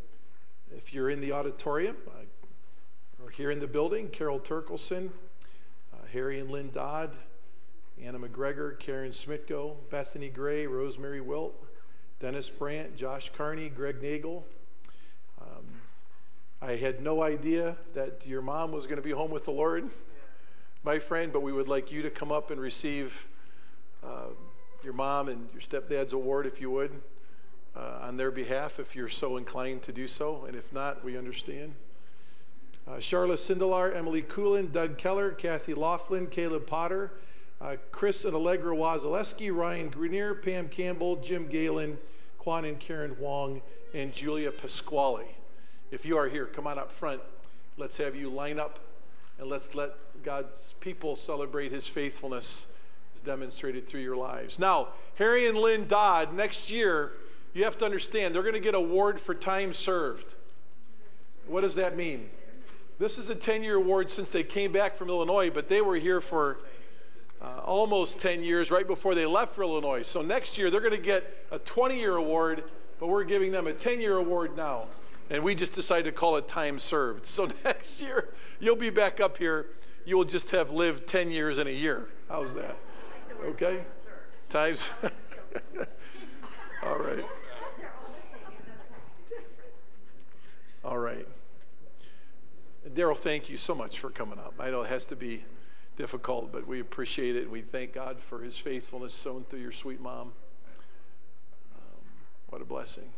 [0.76, 5.12] if you're in the auditorium uh, or here in the building, Carol Turkelson,
[5.93, 7.12] uh, Harry and Lynn Dodd,
[8.01, 11.53] Anna McGregor, Karen Smitko, Bethany Gray, Rosemary Wilt,
[12.20, 14.43] Dennis Brandt, Josh Carney, Greg Nagel.
[15.39, 15.66] Um,
[16.59, 19.91] I had no idea that your mom was going to be home with the Lord,
[20.84, 23.28] my friend, but we would like you to come up and receive
[24.03, 24.30] uh,
[24.84, 26.92] your mom and your stepdad's award, if you would
[27.76, 31.18] uh, on their behalf if you're so inclined to do so, and if not, we
[31.18, 31.74] understand.
[32.88, 37.12] Uh, Charlotte Sindelar, Emily Coolin, Doug Keller, Kathy Laughlin, Caleb Potter,
[37.62, 41.98] uh, Chris and Allegra Wazaleski, Ryan Grenier, Pam Campbell, Jim Galen,
[42.40, 43.62] Quan and Karen Wong,
[43.94, 45.28] and Julia Pasquale.
[45.92, 47.22] If you are here, come on up front.
[47.78, 48.80] Let's have you line up
[49.40, 49.92] and let's let
[50.24, 52.66] God's people celebrate his faithfulness
[53.16, 54.59] as demonstrated through your lives.
[54.59, 57.14] Now, Harry and Lynn Dodd, next year,
[57.53, 60.36] you have to understand they're going to get award for time served.
[61.47, 62.30] What does that mean?
[62.99, 65.95] This is a 10 year award since they came back from Illinois, but they were
[65.95, 66.59] here for
[67.41, 70.03] uh, almost 10 years right before they left for Illinois.
[70.03, 72.64] So next year they're going to get a 20 year award,
[72.99, 74.86] but we're giving them a 10 year award now.
[75.30, 77.26] And we just decided to call it time served.
[77.26, 79.68] So next year you'll be back up here.
[80.05, 82.07] You will just have lived 10 years in a year.
[82.30, 82.78] How's that?
[83.44, 83.84] Okay?
[84.50, 84.92] Times.
[86.84, 87.26] All right.
[90.84, 91.28] All right.
[92.89, 94.56] Daryl, thank you so much for coming up.
[94.60, 95.44] I know it has to be
[95.96, 97.44] difficult, but we appreciate it.
[97.44, 100.34] And we thank God for his faithfulness sown through your sweet mom.
[101.76, 102.02] Um,
[102.50, 103.12] what a blessing.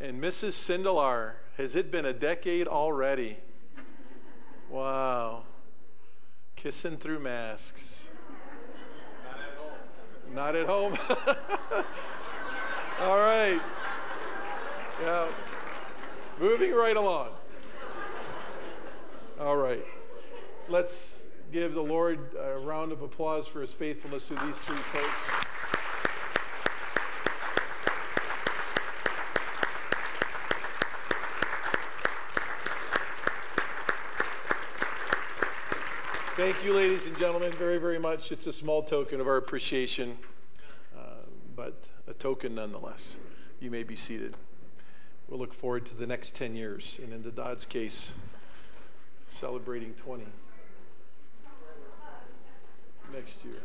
[0.00, 0.52] And Mrs.
[0.52, 3.38] Sindelar, has it been a decade already?
[4.68, 5.44] Wow.
[6.56, 8.07] Kissing through masks.
[10.34, 10.96] Not at home.
[13.00, 13.60] All right.
[15.02, 15.28] Yeah.
[16.38, 17.30] Moving right along.
[19.40, 19.84] All right.
[20.68, 25.46] Let's give the Lord a round of applause for his faithfulness to these three folks.
[36.38, 38.30] Thank you, ladies and gentlemen, very, very much.
[38.30, 40.16] It's a small token of our appreciation,
[40.96, 41.00] uh,
[41.56, 43.16] but a token nonetheless.
[43.58, 44.36] You may be seated.
[45.26, 48.12] We'll look forward to the next 10 years, and in the Dodds case,
[49.34, 50.26] celebrating 20
[53.12, 53.58] next year.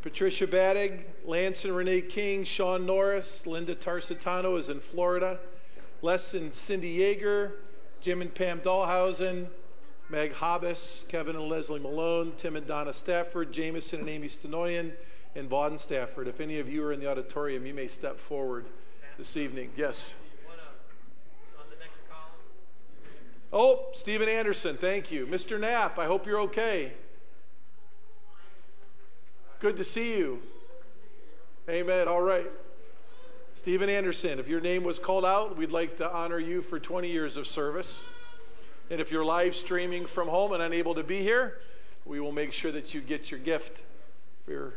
[0.00, 5.40] Patricia Badig, Lance and Renee King, Sean Norris, Linda Tarsitano is in Florida,
[6.00, 7.52] Les and Cindy Yeager,
[8.00, 9.48] Jim and Pam Dahlhausen,
[10.08, 14.92] Meg Hobbs, Kevin and Leslie Malone, Tim and Donna Stafford, Jameson and Amy Stenoyan,
[15.34, 16.28] and Vaughn Stafford.
[16.28, 18.66] If any of you are in the auditorium, you may step forward
[19.18, 19.70] this evening.
[19.76, 20.14] Yes.
[23.52, 25.26] Oh, Stephen Anderson, thank you.
[25.26, 25.58] Mr.
[25.58, 26.92] Knapp, I hope you're okay.
[29.60, 30.42] Good to see you.
[31.68, 32.08] Amen.
[32.08, 32.46] All right.
[33.58, 37.10] Stephen Anderson, if your name was called out, we'd like to honor you for 20
[37.10, 38.04] years of service.
[38.88, 41.58] And if you're live streaming from home and unable to be here,
[42.04, 43.82] we will make sure that you get your gift
[44.46, 44.74] for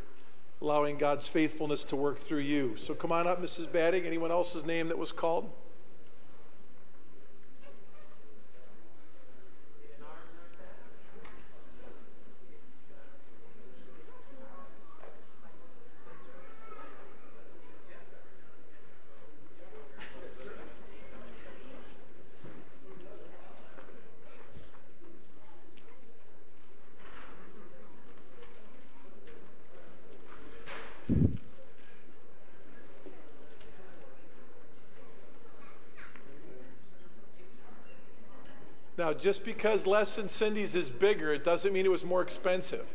[0.64, 2.76] allowing God's faithfulness to work through you.
[2.76, 3.72] So come on up, Mrs.
[3.72, 4.08] Badding.
[4.08, 5.52] Anyone else's name that was called?
[39.12, 42.86] Now, just because Les and Cindy's is bigger, it doesn't mean it was more expensive.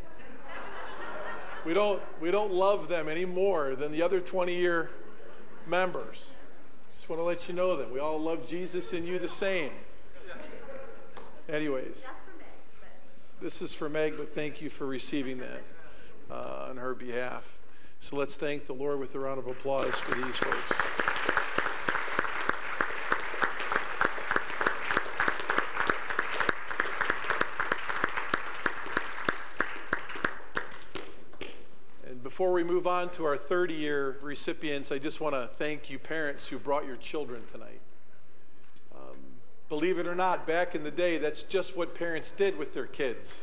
[1.67, 4.89] we don't, we don't love them any more than the other 20 year
[5.67, 6.31] members.
[6.95, 9.73] Just want to let you know that we all love Jesus and you the same.
[11.51, 12.03] Anyways,
[13.43, 15.63] this is for Meg, but thank you for receiving that
[16.31, 17.45] uh, on her behalf.
[18.01, 20.87] So let's thank the Lord with a round of applause for these folks.
[32.37, 35.99] Before we move on to our 30 year recipients, I just want to thank you,
[35.99, 37.81] parents who brought your children tonight.
[38.95, 39.17] Um,
[39.69, 42.87] believe it or not, back in the day, that's just what parents did with their
[42.87, 43.41] kids.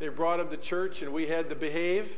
[0.00, 2.16] They brought them to church, and we had to behave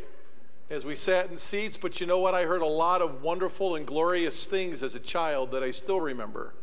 [0.71, 1.77] as we sat in seats.
[1.77, 2.35] But you know what?
[2.35, 6.01] I heard a lot of wonderful and glorious things as a child that I still
[6.01, 6.55] remember,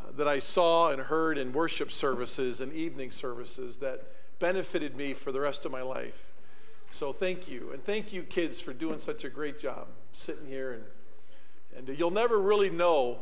[0.00, 4.06] uh, that I saw and heard in worship services and evening services that
[4.40, 6.31] benefited me for the rest of my life.
[6.92, 7.70] So thank you.
[7.72, 10.72] And thank you, kids, for doing such a great job sitting here.
[10.72, 13.20] And, and you'll never really know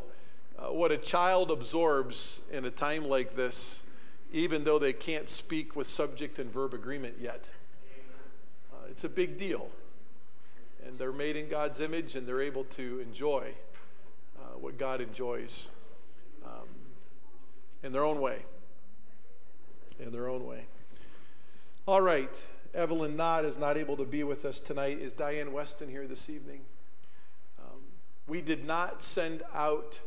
[0.58, 3.78] uh, what a child absorbs in a time like this,
[4.32, 7.44] even though they can't speak with subject and verb agreement yet.
[8.72, 9.70] Uh, it's a big deal.
[10.84, 13.52] And they're made in God's image and they're able to enjoy
[14.36, 15.68] uh, what God enjoys
[16.44, 16.66] um,
[17.84, 18.40] in their own way.
[20.00, 20.64] In their own way.
[21.86, 22.36] All right.
[22.74, 25.00] Evelyn Nod is not able to be with us tonight.
[25.00, 26.60] Is Diane Weston here this evening?
[27.58, 27.80] Um,
[28.28, 29.98] we did not send out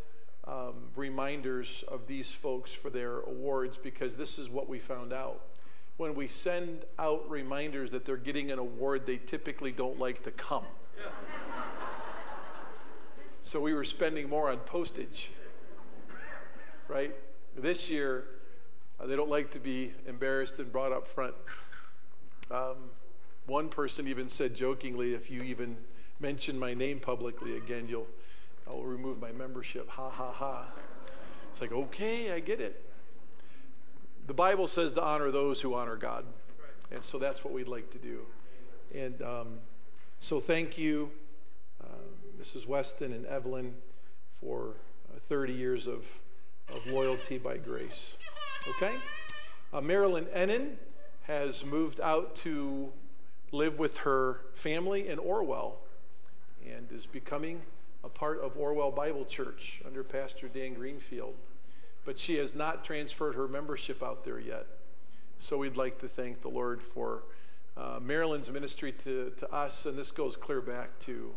[0.46, 5.42] um, reminders of these folks for their awards because this is what we found out.
[5.98, 10.32] When we send out reminders that they're getting an award, they typically don't like to
[10.32, 10.66] come.
[13.42, 15.32] so we were spending more on postage,
[16.88, 17.14] right?
[17.58, 18.26] This year,
[19.00, 21.36] uh, they don't like to be embarrassed and brought up front.
[22.52, 22.76] Um,
[23.46, 25.78] one person even said jokingly, if you even
[26.20, 28.08] mention my name publicly again, you'll
[28.68, 29.90] I'll remove my membership.
[29.90, 30.68] Ha ha ha.
[31.52, 32.90] It's like, okay, I get it.
[34.26, 36.26] The Bible says to honor those who honor God.
[36.92, 38.22] And so that's what we'd like to do.
[38.94, 39.48] And um,
[40.20, 41.12] so thank you,
[41.84, 41.88] uh,
[42.42, 42.68] Mrs.
[42.68, 43.76] Weston and Evelyn,
[44.40, 44.76] for
[45.14, 46.06] uh, 30 years of,
[46.74, 48.18] of loyalty by grace.
[48.70, 48.96] Okay?
[49.74, 50.78] Uh, Marilyn Ennin
[51.24, 52.92] has moved out to
[53.52, 55.78] live with her family in Orwell
[56.66, 57.62] and is becoming
[58.04, 61.36] a part of Orwell Bible Church under Pastor Dan Greenfield.
[62.06, 64.66] But she has not transferred her membership out there yet.
[65.40, 67.24] So we'd like to thank the Lord for
[67.78, 69.86] uh, Marilyn's ministry to, to us.
[69.86, 71.32] And this goes clear back to,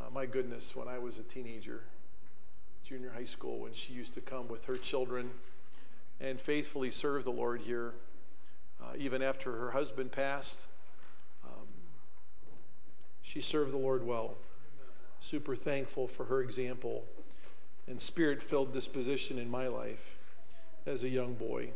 [0.00, 1.82] uh, my goodness, when I was a teenager,
[2.84, 5.30] junior high school, when she used to come with her children
[6.20, 7.92] and faithfully serve the Lord here
[8.88, 10.58] uh, even after her husband passed.
[11.44, 11.66] Um,
[13.22, 14.36] she served the Lord well.
[15.20, 17.04] Super thankful for her example
[17.88, 20.18] and spirit filled disposition in my life
[20.86, 21.70] as a young boy,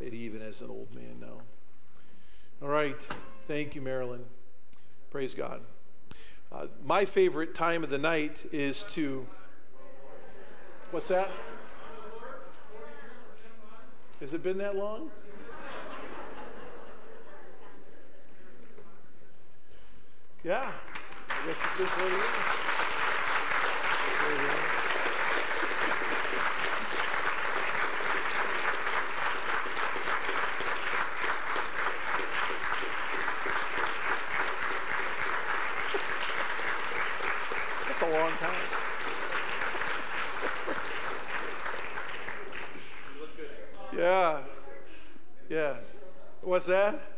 [0.00, 1.40] and even as an old man now.
[2.62, 2.96] All right.
[3.46, 4.24] Thank you, Marilyn.
[5.10, 5.60] Praise God.
[6.50, 9.26] Uh, my favorite time of the night is to.
[10.90, 11.30] What's that?
[14.20, 15.10] Has it been that long?
[20.44, 20.72] Yeah.
[21.30, 22.20] I guess it's just what it is.
[37.86, 38.66] That's a long time.
[43.96, 44.40] yeah.
[45.48, 45.76] Yeah.
[46.40, 47.11] What's that?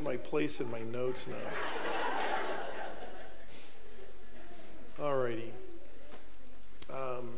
[0.00, 1.36] Place in my notes now.
[5.04, 5.52] All righty.
[6.90, 7.30] Um,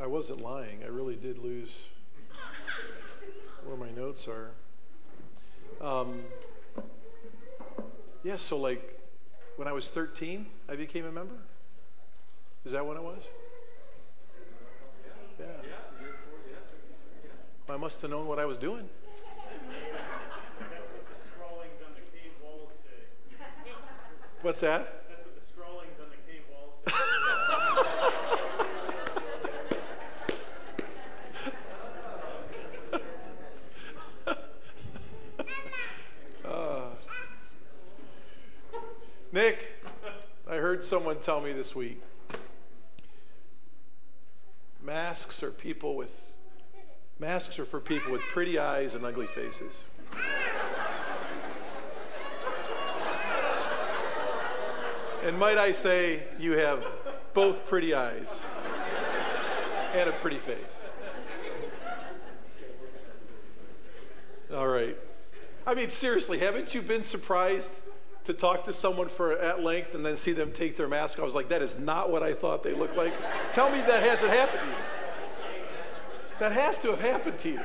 [0.00, 0.82] I wasn't lying.
[0.84, 1.88] I really did lose
[3.64, 4.50] where my notes are.
[5.80, 6.22] Um,
[8.22, 9.00] yeah, so like
[9.56, 11.36] when I was 13, I became a member.
[12.64, 13.22] Is that when it was?
[15.38, 15.46] Yeah.
[17.68, 18.88] I must have known what I was doing.
[24.46, 25.02] What's that?
[25.08, 26.78] That's what the scrawlings on the cave walls
[36.44, 36.90] uh,
[39.32, 39.82] Nick,
[40.48, 42.00] I heard someone tell me this week
[44.80, 46.34] masks are people with
[47.18, 49.86] masks are for people with pretty eyes and ugly faces.
[55.26, 56.86] And might I say, you have
[57.34, 58.44] both pretty eyes
[59.92, 60.56] and a pretty face.
[64.54, 64.96] All right.
[65.66, 67.72] I mean, seriously, haven't you been surprised
[68.26, 71.18] to talk to someone for at length and then see them take their mask?
[71.18, 73.12] I was like, that is not what I thought they looked like.
[73.52, 74.74] Tell me that hasn't happened to you.
[76.38, 77.60] That has to have happened to you.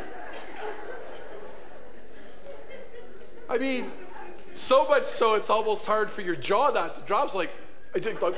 [3.47, 3.91] I mean,
[4.53, 7.25] so much so it's almost hard for your jaw not to drop.
[7.25, 7.51] It's like,
[7.95, 8.35] I just, like,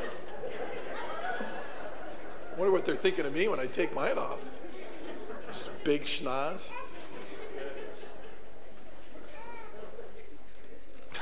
[2.57, 4.39] wonder what they're thinking of me when I take mine off.
[5.47, 6.72] This big schnoz.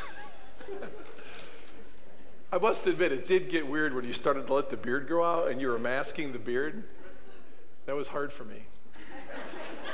[2.52, 5.24] I must admit, it did get weird when you started to let the beard grow
[5.24, 6.84] out and you were masking the beard.
[7.86, 8.64] That was hard for me.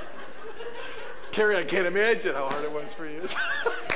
[1.32, 3.22] Carrie, I can't imagine how hard it was for you.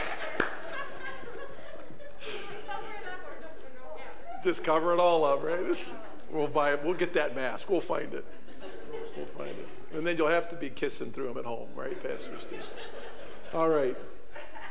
[4.43, 5.65] Just cover it all up, right?
[5.65, 5.83] This,
[6.31, 6.83] we'll buy it.
[6.83, 7.69] We'll get that mask.
[7.69, 8.25] We'll find it.
[9.15, 9.67] We'll find it.
[9.93, 12.63] And then you'll have to be kissing through them at home, right, Pastor Steve?
[13.53, 13.95] All right.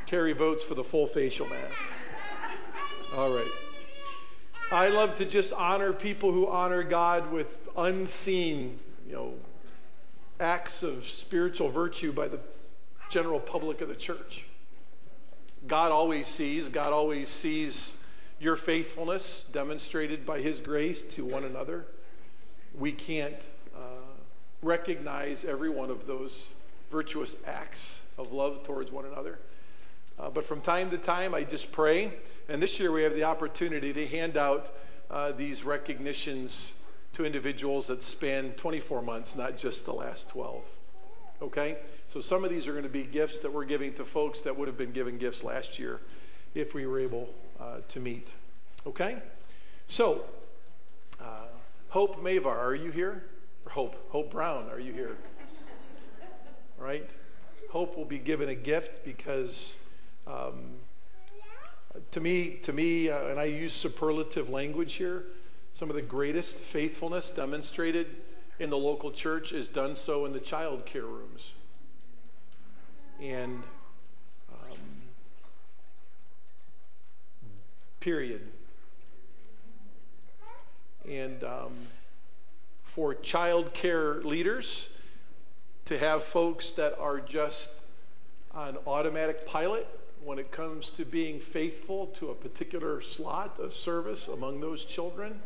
[0.06, 1.76] Carrie votes for the full facial mask.
[3.14, 3.50] All right.
[4.72, 9.34] I love to just honor people who honor God with unseen, you know,
[10.38, 12.40] acts of spiritual virtue by the
[13.10, 14.44] general public of the church.
[15.66, 17.94] God always sees, God always sees
[18.40, 21.84] your faithfulness demonstrated by His grace to one another.
[22.76, 23.40] We can't
[23.76, 23.78] uh,
[24.62, 26.52] recognize every one of those
[26.90, 29.38] virtuous acts of love towards one another.
[30.18, 32.12] Uh, but from time to time, I just pray.
[32.48, 34.74] And this year, we have the opportunity to hand out
[35.10, 36.72] uh, these recognitions
[37.12, 40.62] to individuals that span 24 months, not just the last 12.
[41.42, 41.76] Okay?
[42.08, 44.56] So some of these are going to be gifts that we're giving to folks that
[44.56, 46.00] would have been given gifts last year
[46.54, 47.28] if we were able
[47.60, 48.32] uh, to meet.
[48.86, 49.18] Okay?
[49.86, 50.24] So,
[51.20, 51.46] uh,
[51.88, 53.24] Hope Mavar, are you here?
[53.66, 55.16] Or Hope, Hope Brown, are you here?
[56.78, 57.08] Right?
[57.70, 59.76] Hope will be given a gift because
[60.26, 60.76] um,
[62.10, 65.24] to me, to me, uh, and I use superlative language here,
[65.74, 68.06] some of the greatest faithfulness demonstrated
[68.58, 71.52] in the local church is done so in the child care rooms.
[73.20, 73.62] And
[78.00, 78.40] period.
[81.08, 81.72] And um,
[82.82, 84.88] for child care leaders
[85.84, 87.70] to have folks that are just
[88.52, 89.86] on automatic pilot
[90.24, 95.40] when it comes to being faithful to a particular slot of service among those children.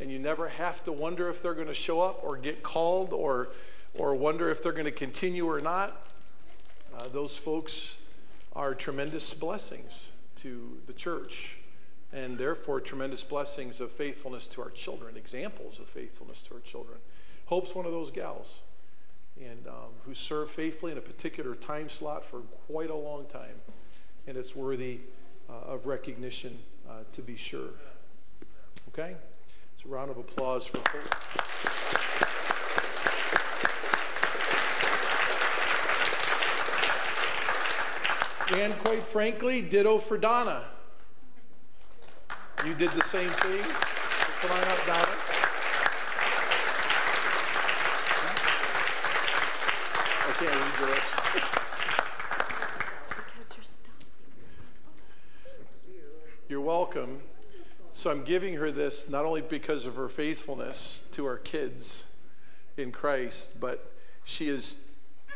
[0.00, 3.12] And you never have to wonder if they're going to show up or get called
[3.12, 3.50] or,
[3.94, 6.08] or wonder if they're going to continue or not.
[6.96, 7.98] Uh, those folks
[8.54, 11.56] are tremendous blessings to the church
[12.12, 16.98] and therefore tremendous blessings of faithfulness to our children, examples of faithfulness to our children.
[17.46, 18.60] Hope's one of those gals
[19.40, 23.60] and um, who served faithfully in a particular time slot for quite a long time
[24.26, 25.00] and it's worthy
[25.48, 26.58] uh, of recognition
[26.88, 27.70] uh, to be sure.
[28.88, 29.16] Okay?
[29.74, 31.00] It's a round of applause for Hope.
[38.54, 40.64] And quite frankly, ditto for Donna.
[42.64, 43.60] You did the same thing.
[44.40, 45.16] Come on up, Donna.
[50.30, 51.02] Okay, read the
[56.48, 57.22] You're welcome.
[57.94, 62.06] So I'm giving her this not only because of her faithfulness to our kids
[62.76, 63.92] in Christ, but
[64.22, 64.76] she is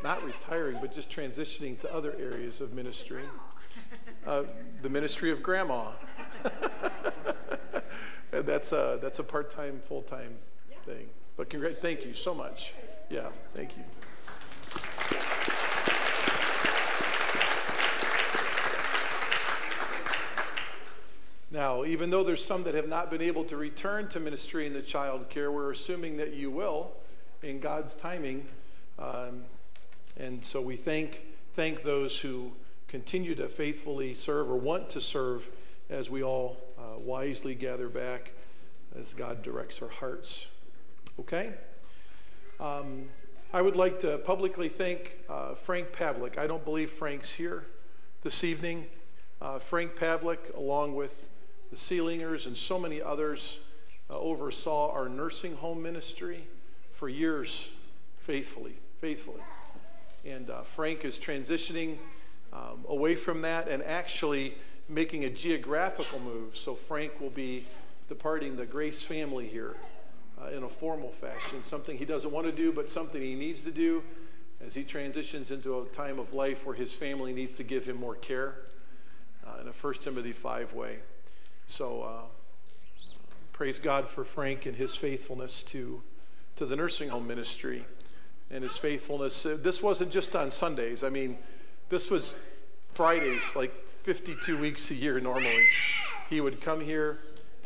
[0.04, 3.24] not retiring, but just transitioning to other areas of ministry.
[4.24, 4.44] Uh,
[4.82, 5.90] the ministry of grandma.
[8.36, 10.36] and that's a, that's a part time, full time
[10.84, 11.08] thing.
[11.36, 12.72] But congr- thank you so much.
[13.10, 13.82] Yeah, thank you.
[21.50, 24.72] Now, even though there's some that have not been able to return to ministry in
[24.72, 26.92] the child care, we're assuming that you will
[27.42, 28.46] in God's timing.
[28.98, 29.44] Um,
[30.18, 31.24] and so we thank,
[31.54, 32.52] thank those who
[32.88, 35.48] continue to faithfully serve or want to serve
[35.88, 38.32] as we all uh, wisely gather back
[38.98, 40.48] as God directs our hearts.
[41.20, 41.52] Okay?
[42.60, 43.08] Um,
[43.52, 46.38] I would like to publicly thank uh, Frank Pavlik.
[46.38, 47.66] I don't believe Frank's here
[48.22, 48.86] this evening.
[49.40, 51.28] Uh, Frank Pavlik, along with
[51.70, 53.58] the Sealingers, and so many others
[54.08, 56.46] uh, oversaw our nursing home ministry
[56.92, 57.68] for years
[58.18, 59.40] faithfully, faithfully.
[60.24, 61.98] And uh, Frank is transitioning
[62.52, 64.54] um, away from that and actually
[64.88, 66.56] making a geographical move.
[66.56, 67.64] So Frank will be
[68.08, 69.76] departing the Grace family here
[70.40, 73.64] uh, in a formal fashion, something he doesn't want to do, but something he needs
[73.64, 74.02] to do.
[74.64, 77.96] as he transitions into a time of life where his family needs to give him
[77.96, 78.56] more care
[79.46, 80.98] uh, in a 1 Timothy 5 way.
[81.66, 82.20] So uh,
[83.52, 86.02] praise God for Frank and his faithfulness to,
[86.56, 87.84] to the nursing home ministry
[88.50, 89.44] and his faithfulness.
[89.44, 91.02] Uh, this wasn't just on Sundays.
[91.02, 91.36] I mean,
[91.88, 92.36] this was
[92.92, 93.74] Fridays, like
[94.06, 95.66] 52 weeks a year normally.
[96.30, 97.18] He would come here,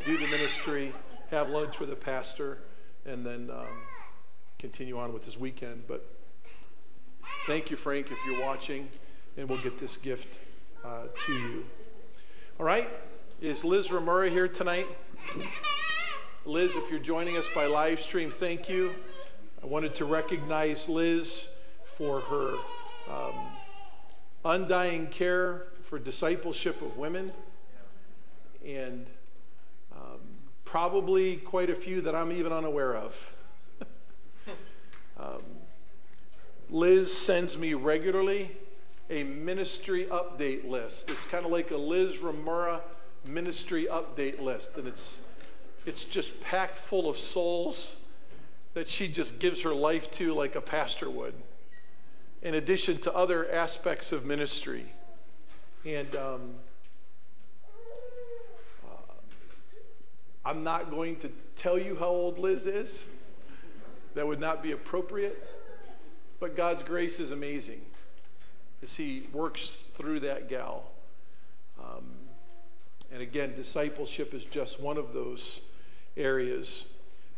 [0.06, 0.90] do the ministry,
[1.30, 2.56] have lunch with a pastor,
[3.04, 3.66] and then um,
[4.58, 5.84] continue on with his weekend.
[5.86, 6.02] But
[7.46, 8.88] thank you, Frank, if you're watching,
[9.36, 10.38] and we'll get this gift
[10.82, 11.66] uh, to you.
[12.58, 12.88] All right?
[13.42, 14.86] Is Liz Ramura here tonight?
[16.46, 18.94] Liz, if you're joining us by live stream, thank you.
[19.62, 21.48] I wanted to recognize Liz
[21.98, 22.54] for her
[23.10, 23.34] um,
[24.42, 27.32] undying care for discipleship of women
[28.64, 29.06] and
[29.90, 30.20] um,
[30.64, 33.32] probably quite a few that I'm even unaware of.
[35.18, 35.42] um,
[36.70, 38.52] Liz sends me regularly
[39.10, 41.10] a ministry update list.
[41.10, 42.82] It's kind of like a Liz Ramura
[43.24, 45.22] ministry update list, and it's
[45.86, 47.96] it's just packed full of souls
[48.74, 51.34] that she just gives her life to like a pastor would,
[52.42, 54.86] in addition to other aspects of ministry.
[55.84, 56.54] And um,
[58.84, 59.12] uh,
[60.44, 63.04] I'm not going to tell you how old Liz is,
[64.14, 65.42] that would not be appropriate.
[66.38, 67.80] But God's grace is amazing
[68.82, 70.84] as He works through that gal.
[71.78, 72.04] Um,
[73.12, 75.62] and again, discipleship is just one of those
[76.16, 76.86] areas.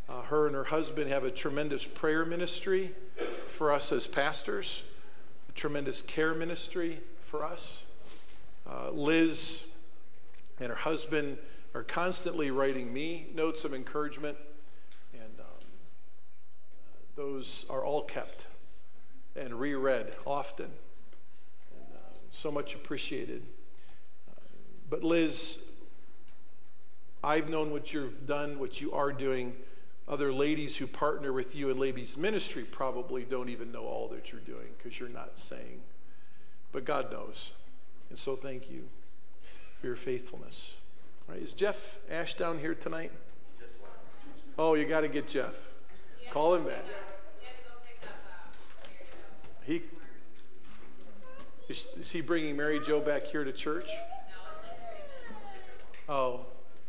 [0.08, 2.92] Uh, her and her husband have a tremendous prayer ministry
[3.46, 4.82] for us as pastors,
[5.48, 7.84] a tremendous care ministry for us.
[8.72, 9.64] Uh, Liz
[10.58, 11.36] and her husband
[11.74, 14.36] are constantly writing me notes of encouragement,
[15.12, 15.66] and um,
[17.14, 18.46] those are all kept
[19.36, 20.66] and reread often.
[20.66, 23.42] And, uh, so much appreciated.
[24.30, 24.40] Uh,
[24.88, 25.58] but Liz,
[27.22, 29.54] I've known what you've done, what you are doing.
[30.08, 34.32] Other ladies who partner with you in ladies' ministry probably don't even know all that
[34.32, 35.80] you're doing because you're not saying.
[36.72, 37.52] But God knows.
[38.12, 38.82] And so thank you
[39.80, 40.76] for your faithfulness.
[41.26, 43.10] All right, is Jeff Ash down here tonight?
[44.58, 45.54] Oh, you got to get Jeff.
[46.28, 46.84] Call him back.
[49.64, 49.80] He
[51.70, 53.88] is, is he bringing Mary Jo back here to church?
[56.06, 56.40] Oh,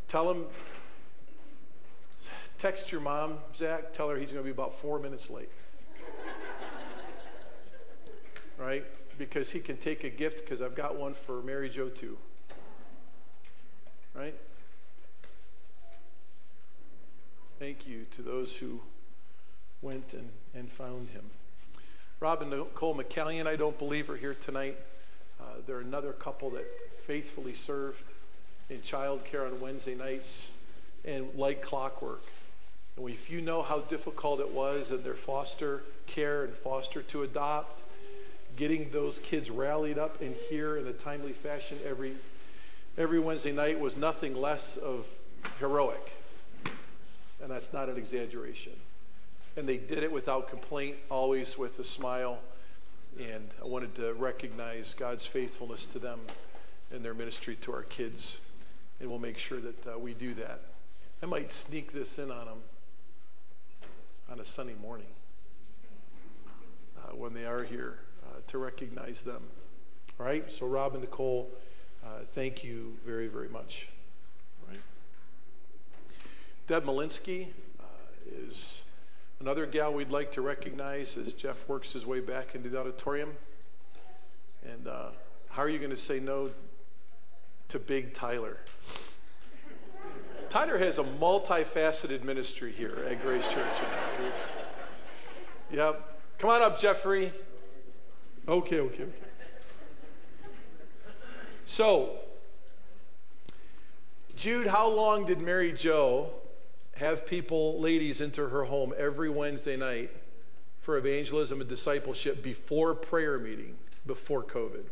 [0.10, 0.44] Tell him,
[2.60, 5.50] text your mom, Zach, tell her he's going to be about four minutes late.
[8.60, 8.86] right?
[9.30, 12.18] Because he can take a gift because I've got one for Mary Jo too.
[14.14, 14.36] Right?
[17.58, 18.82] Thank you to those who
[19.82, 21.24] went and, and found him.
[22.20, 24.78] Rob and Nicole McCallion, I don't believe, are here tonight.
[25.40, 26.66] Uh, they're another couple that
[27.08, 28.04] faithfully served
[28.70, 30.50] in childcare on Wednesday nights,
[31.06, 32.24] and like clockwork.
[32.98, 37.24] And if you know how difficult it was in their foster care and foster to
[37.24, 37.84] adopt,
[38.56, 42.14] getting those kids rallied up and here in a timely fashion every
[42.98, 45.06] every Wednesday night was nothing less of
[45.60, 46.12] heroic.
[47.42, 48.74] And that's not an exaggeration.
[49.58, 52.40] And they did it without complaint, always with a smile.
[53.20, 56.20] And I wanted to recognize God's faithfulness to them
[56.92, 58.40] and their ministry to our kids
[59.04, 60.62] and we'll make sure that uh, we do that.
[61.22, 62.58] I might sneak this in on them
[64.32, 65.08] on a Sunday morning
[66.98, 68.00] uh, when they are here
[68.48, 69.44] to recognize them.
[70.20, 71.50] All right, so Rob and Nicole,
[72.06, 73.88] uh, thank you very, very much.
[74.62, 74.82] All right.
[76.68, 77.48] Deb Malinsky
[77.80, 77.84] uh,
[78.32, 78.84] is
[79.40, 83.32] another gal we'd like to recognize as Jeff works his way back into the auditorium.
[84.64, 85.10] And uh,
[85.50, 86.52] how are you going to say no
[87.74, 88.58] to Big Tyler.
[90.50, 93.66] Tyler has a multifaceted ministry here at Grace Church.
[95.72, 96.20] Yep.
[96.38, 97.34] Come on up, Jeffrey.
[98.48, 99.12] Okay, okay, okay.
[101.66, 102.20] So,
[104.36, 106.32] Jude, how long did Mary Jo
[106.96, 110.12] have people, ladies, enter her home every Wednesday night
[110.82, 114.84] for evangelism and discipleship before prayer meeting, before COVID?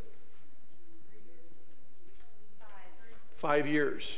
[3.35, 4.17] Five years.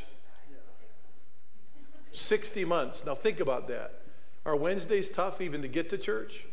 [2.11, 3.03] 60 months.
[3.03, 4.01] Now think about that.
[4.45, 6.45] Are Wednesdays tough even to get to church?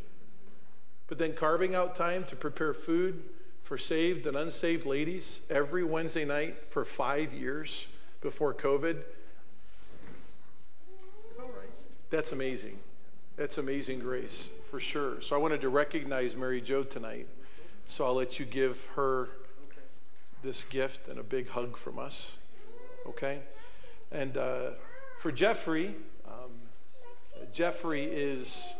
[1.10, 3.24] But then carving out time to prepare food
[3.64, 7.88] for saved and unsaved ladies every Wednesday night for five years
[8.20, 9.02] before COVID.
[12.10, 12.78] That's amazing.
[13.36, 15.20] That's amazing grace for sure.
[15.20, 17.26] So I wanted to recognize Mary Jo tonight.
[17.88, 19.30] So I'll let you give her
[20.44, 22.36] this gift and a big hug from us.
[23.08, 23.40] Okay?
[24.12, 24.70] And uh,
[25.18, 26.52] for Jeffrey, um,
[27.52, 28.72] Jeffrey is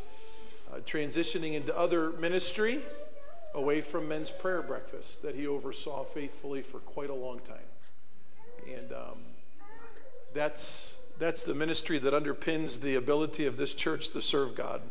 [0.73, 2.81] uh, transitioning into other ministry
[3.55, 7.59] away from men's prayer breakfast that he oversaw faithfully for quite a long time.
[8.73, 9.18] And um,
[10.33, 14.83] that's, that's the ministry that underpins the ability of this church to serve God.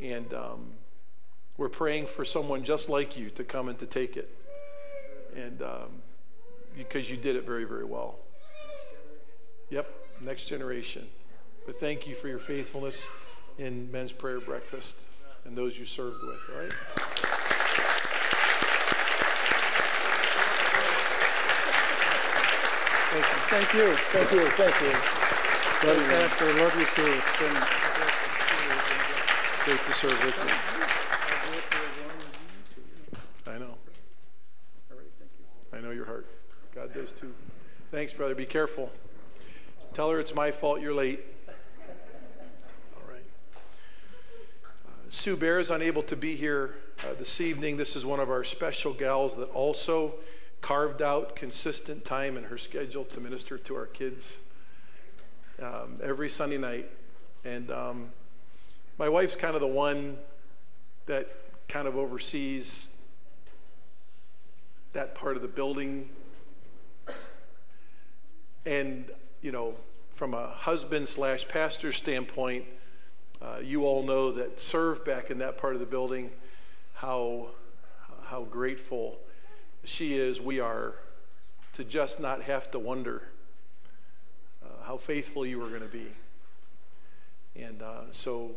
[0.00, 0.72] And um,
[1.56, 4.34] we're praying for someone just like you to come and to take it.
[5.36, 6.02] And um,
[6.76, 8.18] because you did it very, very well.
[9.70, 9.88] Yep,
[10.20, 11.06] next generation.
[11.66, 13.06] But thank you for your faithfulness
[13.58, 15.06] in men's prayer breakfast
[15.44, 16.72] and those you served with, all right?
[23.48, 24.92] Thank you, thank you, thank you.
[25.88, 27.10] Love you, Pastor, love you too.
[27.10, 27.78] It's been
[29.68, 30.34] Great to serve with
[33.46, 33.52] you.
[33.52, 33.74] I know.
[35.74, 36.26] I know your heart.
[36.74, 37.34] God does too.
[37.90, 38.34] Thanks, brother.
[38.34, 38.90] Be careful.
[39.92, 41.22] Tell her it's my fault you're late.
[42.96, 43.26] All right.
[44.86, 47.78] Uh, Sue Bear is unable to be here uh, this evening.
[47.78, 50.14] This is one of our special gals that also
[50.60, 54.34] carved out consistent time in her schedule to minister to our kids
[55.62, 56.90] um, every Sunday night.
[57.42, 58.10] And um,
[58.98, 60.18] my wife's kind of the one
[61.06, 61.26] that
[61.68, 62.88] kind of oversees
[64.92, 66.10] that part of the building.
[68.66, 69.06] And,
[69.40, 69.74] you know,
[70.16, 72.66] from a husband slash pastor standpoint,
[73.40, 76.30] uh, you all know that serve back in that part of the building,
[76.94, 77.48] how,
[78.24, 79.18] how grateful
[79.84, 80.94] she is, we are,
[81.74, 83.22] to just not have to wonder
[84.64, 86.06] uh, how faithful you are going to be.
[87.54, 88.52] And uh, so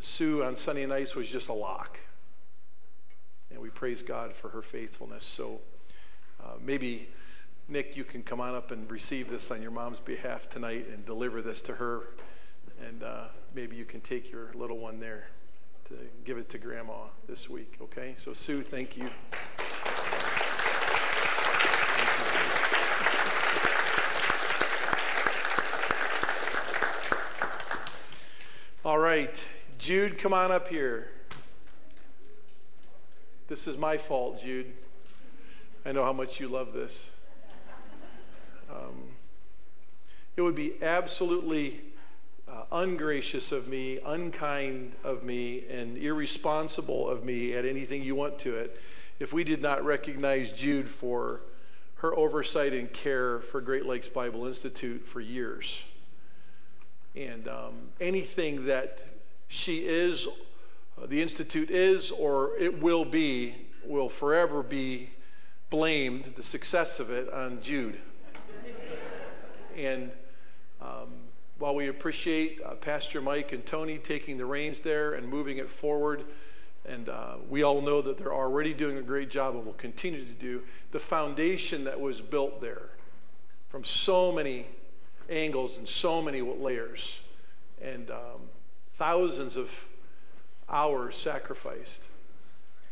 [0.00, 1.98] Sue on Sunday nights was just a lock.
[3.50, 5.24] And we praise God for her faithfulness.
[5.24, 5.60] So
[6.42, 7.08] uh, maybe,
[7.68, 11.06] Nick, you can come on up and receive this on your mom's behalf tonight and
[11.06, 12.00] deliver this to her.
[12.86, 13.24] And uh,
[13.54, 15.28] maybe you can take your little one there
[15.88, 18.14] to give it to grandma this week, okay?
[18.16, 19.08] So, Sue, thank you.
[28.84, 29.32] All right,
[29.78, 31.08] Jude, come on up here.
[33.46, 34.72] This is my fault, Jude.
[35.86, 37.10] I know how much you love this.
[38.68, 39.04] Um,
[40.36, 41.91] it would be absolutely
[42.52, 48.38] uh, ungracious of me, unkind of me, and irresponsible of me at anything you want
[48.40, 48.78] to it,
[49.18, 51.40] if we did not recognize Jude for
[51.96, 55.80] her oversight and care for Great Lakes Bible Institute for years.
[57.14, 58.98] And um, anything that
[59.48, 60.26] she is,
[61.00, 65.10] uh, the Institute is, or it will be, will forever be
[65.70, 67.98] blamed, the success of it, on Jude.
[69.76, 70.10] and
[70.80, 71.08] um,
[71.62, 75.70] while we appreciate uh, Pastor Mike and Tony taking the reins there and moving it
[75.70, 76.24] forward,
[76.84, 80.24] and uh, we all know that they're already doing a great job and will continue
[80.24, 80.60] to do,
[80.90, 82.88] the foundation that was built there
[83.68, 84.66] from so many
[85.30, 87.20] angles and so many layers,
[87.80, 88.40] and um,
[88.98, 89.70] thousands of
[90.68, 92.00] hours sacrificed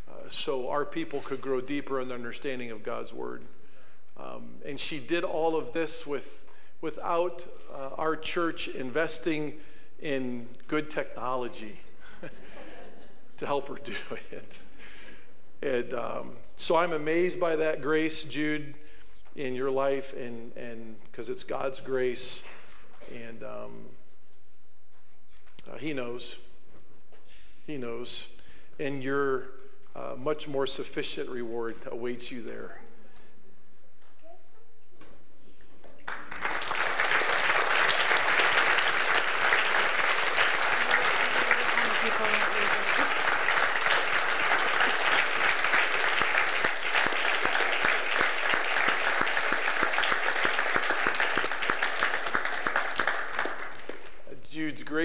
[0.08, 3.42] uh, so our people could grow deeper in the understanding of God's Word.
[4.16, 6.39] Um, and she did all of this with,
[6.80, 9.54] without uh, our church investing
[10.00, 11.78] in good technology
[13.38, 13.94] to help her do
[14.30, 14.58] it.
[15.62, 18.74] And um, so I'm amazed by that grace, Jude
[19.36, 22.42] in your life and and because it's God's grace.
[23.14, 23.72] And um,
[25.70, 26.36] uh, he knows.
[27.66, 28.26] He knows.
[28.78, 29.44] And your
[29.94, 32.80] uh, much more sufficient reward awaits you there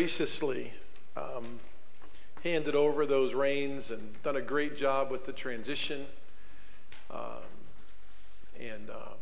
[0.06, 0.72] graciously
[1.18, 1.60] um,
[2.44, 6.06] handed over those reins and done a great job with the transition.
[7.10, 7.42] Um,
[8.60, 9.18] and um,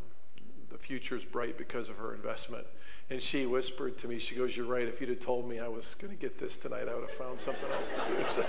[0.69, 2.67] the future is bright because of her investment.
[3.09, 4.86] And she whispered to me, she goes, You're right.
[4.86, 7.17] If you'd have told me I was going to get this tonight, I would have
[7.17, 8.25] found something else to do.
[8.27, 8.45] So,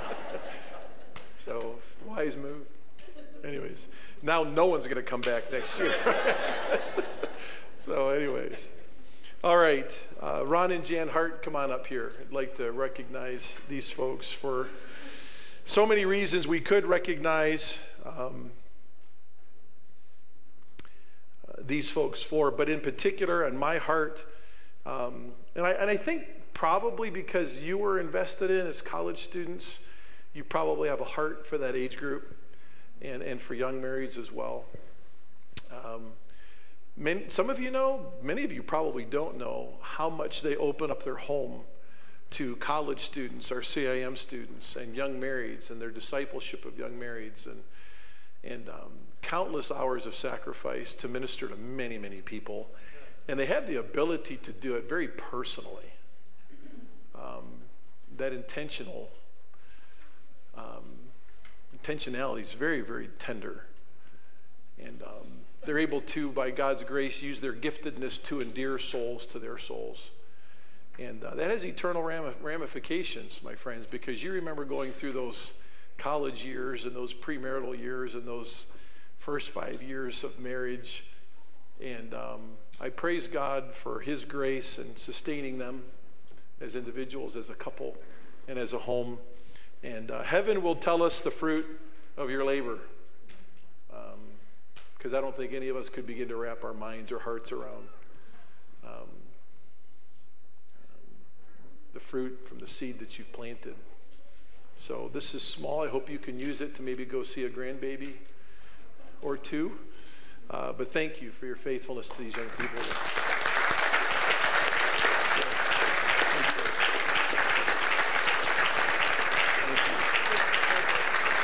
[1.44, 1.74] so
[2.04, 2.66] wise move.
[3.44, 3.86] Anyways,
[4.22, 5.94] now no one's going to come back next year.
[7.86, 8.70] so, anyways.
[9.44, 12.12] All right, uh, Ron and Jan Hart, come on up here.
[12.18, 14.68] I'd like to recognize these folks for
[15.66, 18.52] so many reasons we could recognize um,
[21.46, 24.24] uh, these folks for, but in particular, in my heart,
[24.86, 26.24] um, and, I, and I think
[26.54, 29.76] probably because you were invested in as college students,
[30.32, 32.34] you probably have a heart for that age group
[33.02, 34.64] and, and for young marrieds as well.
[35.70, 36.12] Um,
[36.96, 40.90] many, some of you know, many of you probably don't know how much they open
[40.90, 41.62] up their home
[42.30, 47.46] to college students or CIM students and young marrieds and their discipleship of young marrieds
[47.46, 47.62] and,
[48.42, 48.90] and um,
[49.22, 52.68] countless hours of sacrifice to minister to many, many people.
[53.28, 55.92] And they have the ability to do it very personally.
[57.14, 57.44] Um,
[58.16, 59.08] that intentional
[60.56, 60.84] um,
[61.76, 63.64] intentionality is very, very tender.
[64.82, 69.38] And um, they're able to, by God's grace, use their giftedness to endear souls to
[69.38, 70.10] their souls.
[70.98, 75.54] And uh, that has eternal ramifications, my friends, because you remember going through those
[75.98, 78.66] college years and those premarital years and those
[79.18, 81.04] first five years of marriage.
[81.82, 82.40] And um,
[82.80, 85.82] I praise God for His grace and sustaining them
[86.60, 87.96] as individuals, as a couple,
[88.46, 89.18] and as a home.
[89.82, 91.66] And uh, heaven will tell us the fruit
[92.16, 92.78] of your labor.
[95.04, 97.52] Because I don't think any of us could begin to wrap our minds or hearts
[97.52, 97.88] around
[98.86, 99.06] um,
[101.92, 103.74] the fruit from the seed that you've planted.
[104.78, 105.84] So this is small.
[105.84, 108.14] I hope you can use it to maybe go see a grandbaby
[109.20, 109.72] or two.
[110.48, 112.82] Uh, but thank you for your faithfulness to these young people.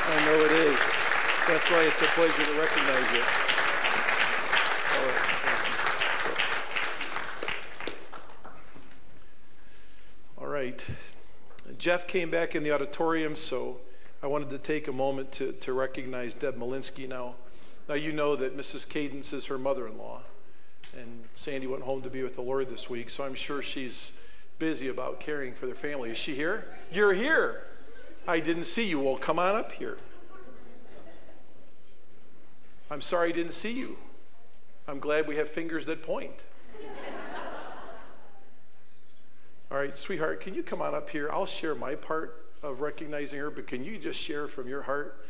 [0.07, 0.79] I know it is.
[1.47, 3.50] That's why it's a pleasure to recognize you.
[10.61, 10.85] Right.
[11.79, 13.79] Jeff came back in the auditorium, so
[14.21, 17.33] I wanted to take a moment to, to recognize Deb Malinsky now.
[17.89, 18.87] Now, you know that Mrs.
[18.87, 20.21] Cadence is her mother in law,
[20.95, 24.11] and Sandy went home to be with the Lord this week, so I'm sure she's
[24.59, 26.11] busy about caring for their family.
[26.11, 26.67] Is she here?
[26.93, 27.63] You're here.
[28.27, 28.99] I didn't see you.
[28.99, 29.97] Well, come on up here.
[32.91, 33.97] I'm sorry I didn't see you.
[34.87, 36.35] I'm glad we have fingers that point.
[39.71, 41.29] All right, sweetheart, can you come on up here?
[41.31, 45.25] I'll share my part of recognizing her, but can you just share from your heart?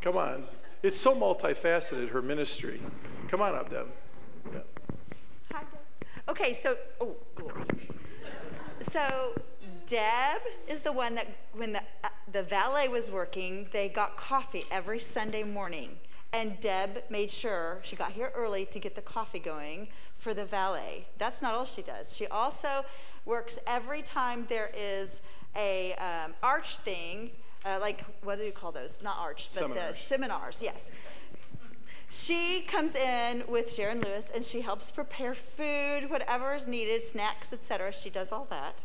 [0.00, 0.44] Come on.
[0.84, 2.80] It's so multifaceted, her ministry.
[3.26, 3.88] Come on up, Deb.
[4.52, 4.60] Yeah.
[5.52, 5.64] Hi.
[6.28, 7.64] Okay, so, oh, glory.
[8.88, 9.34] So,
[9.88, 14.64] Deb is the one that, when the, uh, the valet was working, they got coffee
[14.70, 15.98] every Sunday morning.
[16.32, 19.88] And Deb made sure she got here early to get the coffee going
[20.20, 21.06] for the valet.
[21.18, 22.16] That's not all she does.
[22.16, 22.84] She also
[23.24, 25.20] works every time there is
[25.56, 27.30] a um, arch thing,
[27.64, 29.02] uh, like what do you call those?
[29.02, 29.96] Not arch, but seminars.
[29.96, 30.62] the seminars.
[30.62, 30.90] Yes.
[32.12, 37.52] She comes in with Sharon Lewis and she helps prepare food, whatever is needed, snacks,
[37.52, 37.92] etc.
[37.92, 38.84] She does all that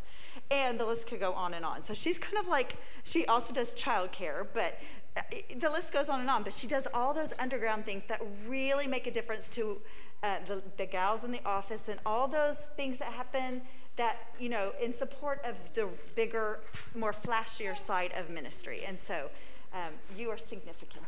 [0.50, 1.84] and the list could go on and on.
[1.84, 4.78] So she's kind of like, she also does childcare, but
[5.16, 5.22] uh,
[5.58, 6.42] the list goes on and on.
[6.42, 9.78] But she does all those underground things that really make a difference to
[10.26, 13.62] uh, the, the gals in the office and all those things that happen
[13.94, 16.58] that, you know, in support of the bigger,
[16.96, 18.82] more flashier side of ministry.
[18.84, 19.30] And so
[19.72, 21.06] um, you are significant.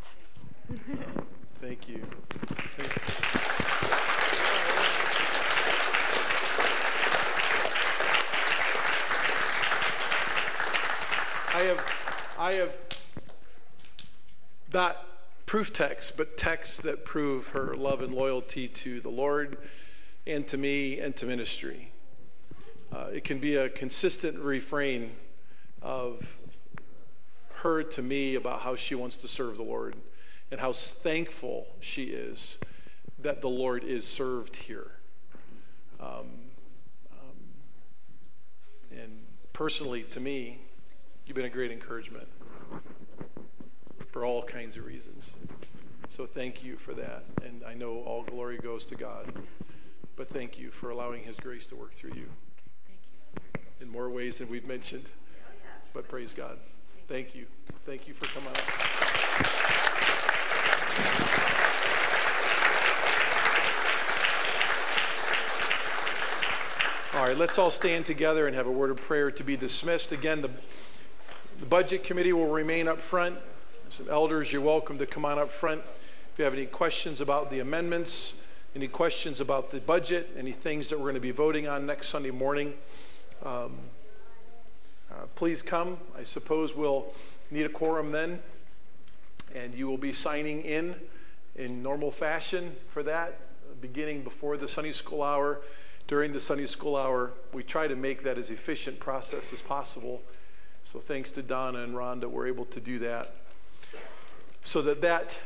[1.60, 2.00] Thank you.
[2.76, 3.02] Thank you.
[11.50, 12.78] I have, I have
[14.72, 15.07] not
[15.48, 19.56] proof texts, but texts that prove her love and loyalty to the Lord
[20.26, 21.90] and to me and to ministry.
[22.92, 25.12] Uh, it can be a consistent refrain
[25.80, 26.38] of
[27.54, 29.96] her to me about how she wants to serve the Lord
[30.50, 32.58] and how thankful she is
[33.18, 34.90] that the Lord is served here.
[35.98, 36.26] Um,
[37.10, 37.38] um,
[38.92, 39.24] and
[39.54, 40.60] personally, to me,
[41.28, 42.26] You've been a great encouragement
[44.10, 45.34] for all kinds of reasons.
[46.08, 47.24] So thank you for that.
[47.44, 49.32] And I know all glory goes to God.
[50.16, 52.26] But thank you for allowing His grace to work through you
[53.80, 55.04] in more ways than we've mentioned.
[55.92, 56.58] But praise God.
[57.06, 57.46] Thank you.
[57.86, 58.52] Thank you for coming.
[67.14, 70.12] All right, let's all stand together and have a word of prayer to be dismissed.
[70.12, 70.50] Again, the
[71.60, 73.36] the budget committee will remain up front.
[73.90, 75.80] Some elders, you're welcome to come on up front.
[75.80, 78.34] If you have any questions about the amendments,
[78.76, 82.08] any questions about the budget, any things that we're going to be voting on next
[82.08, 82.74] Sunday morning,
[83.44, 83.72] um,
[85.10, 85.96] uh, please come.
[86.18, 87.06] I suppose we'll
[87.50, 88.40] need a quorum then,
[89.54, 90.94] and you will be signing in
[91.56, 93.40] in normal fashion for that,
[93.80, 95.60] beginning before the Sunday school hour.
[96.08, 100.20] During the Sunday school hour, we try to make that as efficient process as possible.
[100.84, 103.30] So thanks to Donna and Rhonda, we're able to do that.
[104.62, 105.36] So that that,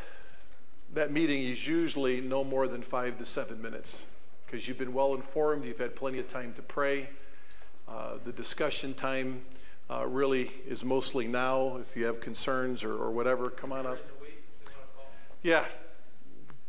[0.95, 4.05] that meeting is usually no more than five to seven minutes
[4.45, 7.09] because you've been well informed, you've had plenty of time to pray.
[7.89, 9.43] Uh, the discussion time
[9.91, 11.79] uh, really is mostly now.
[11.79, 13.99] If you have concerns or, or whatever, come on up.
[15.43, 15.65] Yeah,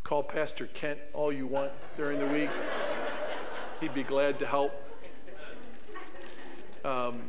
[0.04, 2.50] call Pastor Kent all you want during the week.
[3.80, 4.74] He'd be glad to help.
[6.84, 7.22] Um,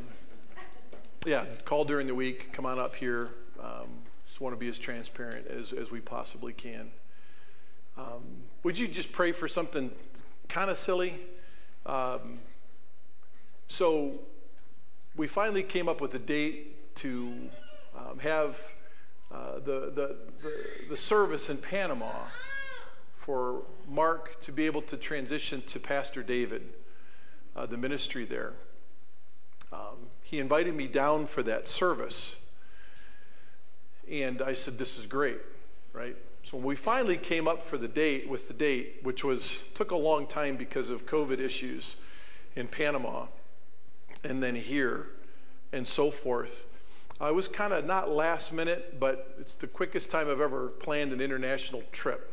[1.27, 2.53] yeah, call during the week.
[2.53, 3.31] Come on up here.
[3.61, 3.89] Um,
[4.35, 6.91] just want to be as transparent as, as we possibly can.
[7.97, 9.93] Um, would you just pray for something
[10.49, 11.21] kind of silly?
[11.87, 12.41] Um,
[13.69, 14.19] so,
[15.15, 17.33] we finally came up with a date to
[17.97, 18.59] um, have
[19.31, 20.57] uh, the, the, the,
[20.91, 22.11] the service in Panama
[23.19, 26.73] for Mark to be able to transition to Pastor David,
[27.55, 28.55] uh, the ministry there.
[29.73, 32.35] Um, he invited me down for that service.
[34.11, 35.41] And I said, This is great,
[35.93, 36.17] right?
[36.45, 39.91] So when we finally came up for the date with the date, which was took
[39.91, 41.97] a long time because of COVID issues
[42.55, 43.27] in Panama
[44.23, 45.07] and then here
[45.73, 46.67] and so forth.
[47.21, 51.13] I was kind of not last minute, but it's the quickest time I've ever planned
[51.13, 52.31] an international trip.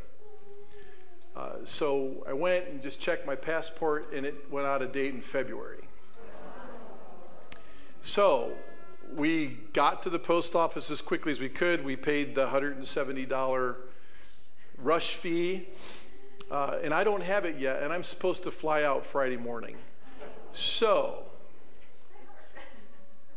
[1.36, 5.13] Uh, so I went and just checked my passport, and it went out of date
[5.13, 5.84] in February.
[8.01, 8.53] So
[9.16, 11.84] we got to the post office as quickly as we could.
[11.84, 13.76] We paid the $170
[14.78, 15.68] rush fee,
[16.49, 19.78] uh, and I don't have it yet, and I'm supposed to fly out Friday morning.
[20.53, 21.24] So,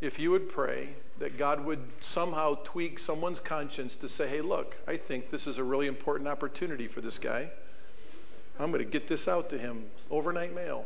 [0.01, 4.75] if you would pray that God would somehow tweak someone's conscience to say, hey, look,
[4.87, 7.49] I think this is a really important opportunity for this guy.
[8.59, 10.85] I'm going to get this out to him overnight mail.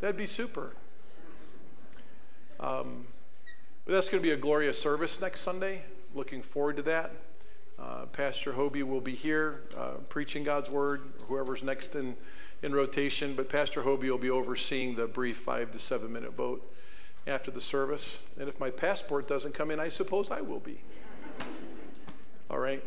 [0.00, 0.74] That'd be super.
[2.58, 3.06] Um,
[3.90, 5.82] but that's going to be a glorious service next Sunday.
[6.14, 7.10] Looking forward to that.
[7.76, 12.14] Uh, Pastor Hobie will be here uh, preaching God's word, whoever's next in,
[12.62, 13.34] in rotation.
[13.34, 16.72] But Pastor Hobie will be overseeing the brief five to seven minute vote
[17.26, 18.20] after the service.
[18.38, 20.80] And if my passport doesn't come in, I suppose I will be.
[22.48, 22.84] All right.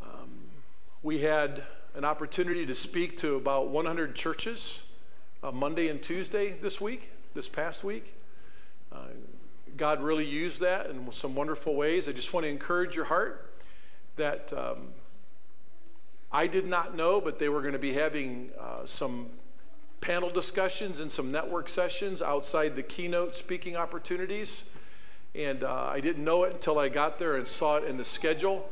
[0.00, 0.30] Um,
[1.02, 1.64] we had
[1.96, 4.82] an opportunity to speak to about 100 churches
[5.42, 8.14] uh, Monday and Tuesday this week, this past week.
[9.80, 12.06] God really used that in some wonderful ways.
[12.06, 13.50] I just want to encourage your heart
[14.16, 14.88] that um,
[16.30, 19.28] I did not know, but they were going to be having uh, some
[20.02, 24.64] panel discussions and some network sessions outside the keynote speaking opportunities.
[25.34, 28.04] And uh, I didn't know it until I got there and saw it in the
[28.04, 28.68] schedule.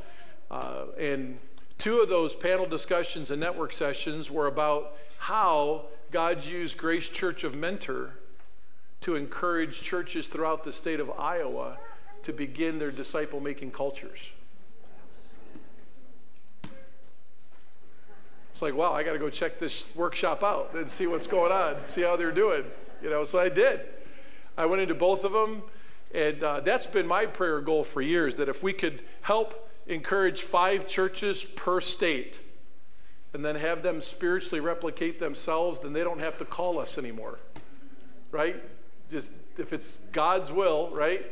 [0.50, 1.38] Uh, and
[1.78, 7.44] two of those panel discussions and network sessions were about how God's used Grace Church
[7.44, 8.12] of Mentor
[9.02, 11.78] to encourage churches throughout the state of Iowa
[12.24, 14.18] to begin their disciple making cultures.
[18.52, 21.52] It's like, wow, I got to go check this workshop out and see what's going
[21.52, 22.64] on, see how they're doing.
[23.00, 23.80] You know, so I did.
[24.56, 25.62] I went into both of them,
[26.12, 30.42] and uh, that's been my prayer goal for years that if we could help encourage
[30.42, 32.40] five churches per state
[33.32, 37.38] and then have them spiritually replicate themselves, then they don't have to call us anymore.
[38.32, 38.56] Right?
[39.10, 41.26] Just if it's God's will, right?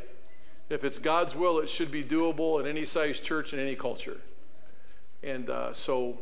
[0.69, 4.17] If it's God's will, it should be doable in any size church in any culture.
[5.23, 6.19] And uh, so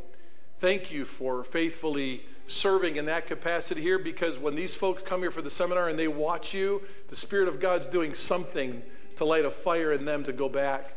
[0.59, 5.31] thank you for faithfully serving in that capacity here because when these folks come here
[5.31, 8.83] for the seminar and they watch you, the Spirit of God's doing something
[9.15, 10.93] to light a fire in them to go back.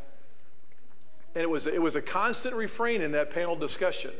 [1.35, 4.13] And it was, it was a constant refrain in that panel discussion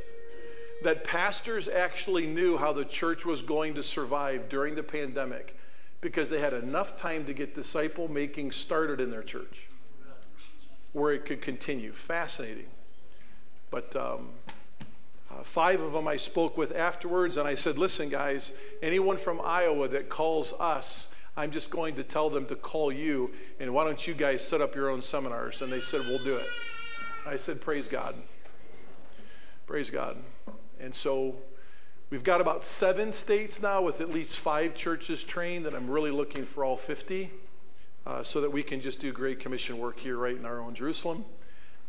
[0.85, 5.58] that pastors actually knew how the church was going to survive during the pandemic
[6.01, 9.69] because they had enough time to get disciple making started in their church
[10.93, 11.93] where it could continue.
[11.93, 12.67] Fascinating.
[13.71, 14.31] But um,
[15.31, 18.53] uh, five of them I spoke with afterwards, and I said, Listen, guys,
[18.83, 23.31] anyone from Iowa that calls us, I'm just going to tell them to call you,
[23.61, 25.63] and why don't you guys set up your own seminars?
[25.63, 26.49] And they said, We'll do it.
[27.27, 28.15] I said, Praise God.
[29.67, 30.17] Praise God.
[30.81, 31.37] And so
[32.11, 36.11] we've got about seven states now with at least five churches trained, and I'm really
[36.11, 37.31] looking for all 50
[38.07, 40.75] uh, so that we can just do Great Commission work here right in our own
[40.75, 41.25] Jerusalem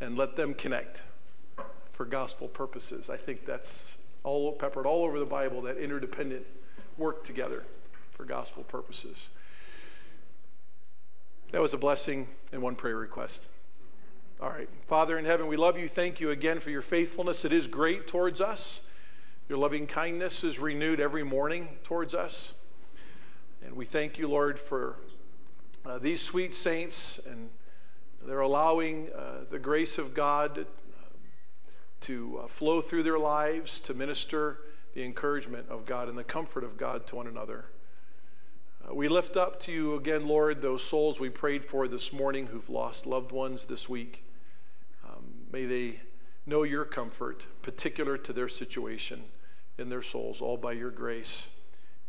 [0.01, 1.01] and let them connect
[1.93, 3.09] for gospel purposes.
[3.09, 3.85] I think that's
[4.23, 6.45] all peppered all over the Bible, that interdependent
[6.97, 7.63] work together
[8.11, 9.27] for gospel purposes.
[11.51, 13.47] That was a blessing and one prayer request.
[14.41, 14.69] All right.
[14.87, 15.89] Father in heaven, we love you.
[15.89, 17.43] Thank you again for your faithfulness.
[17.43, 18.81] It is great towards us.
[19.49, 22.53] Your loving kindness is renewed every morning towards us.
[23.65, 24.97] And we thank you, Lord, for
[25.83, 27.49] uh, these sweet saints and
[28.27, 30.67] they're allowing uh, the grace of God
[32.01, 34.59] to uh, flow through their lives to minister
[34.93, 37.65] the encouragement of God and the comfort of God to one another.
[38.87, 42.45] Uh, we lift up to you again, Lord, those souls we prayed for this morning
[42.45, 44.23] who've lost loved ones this week.
[45.03, 46.01] Um, may they
[46.45, 49.23] know your comfort, particular to their situation
[49.79, 51.47] in their souls, all by your grace.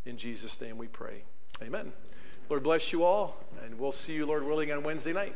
[0.05, 1.23] In Jesus' name we pray.
[1.63, 1.93] Amen.
[2.49, 5.35] Lord bless you all, and we'll see you, Lord willing, on Wednesday night.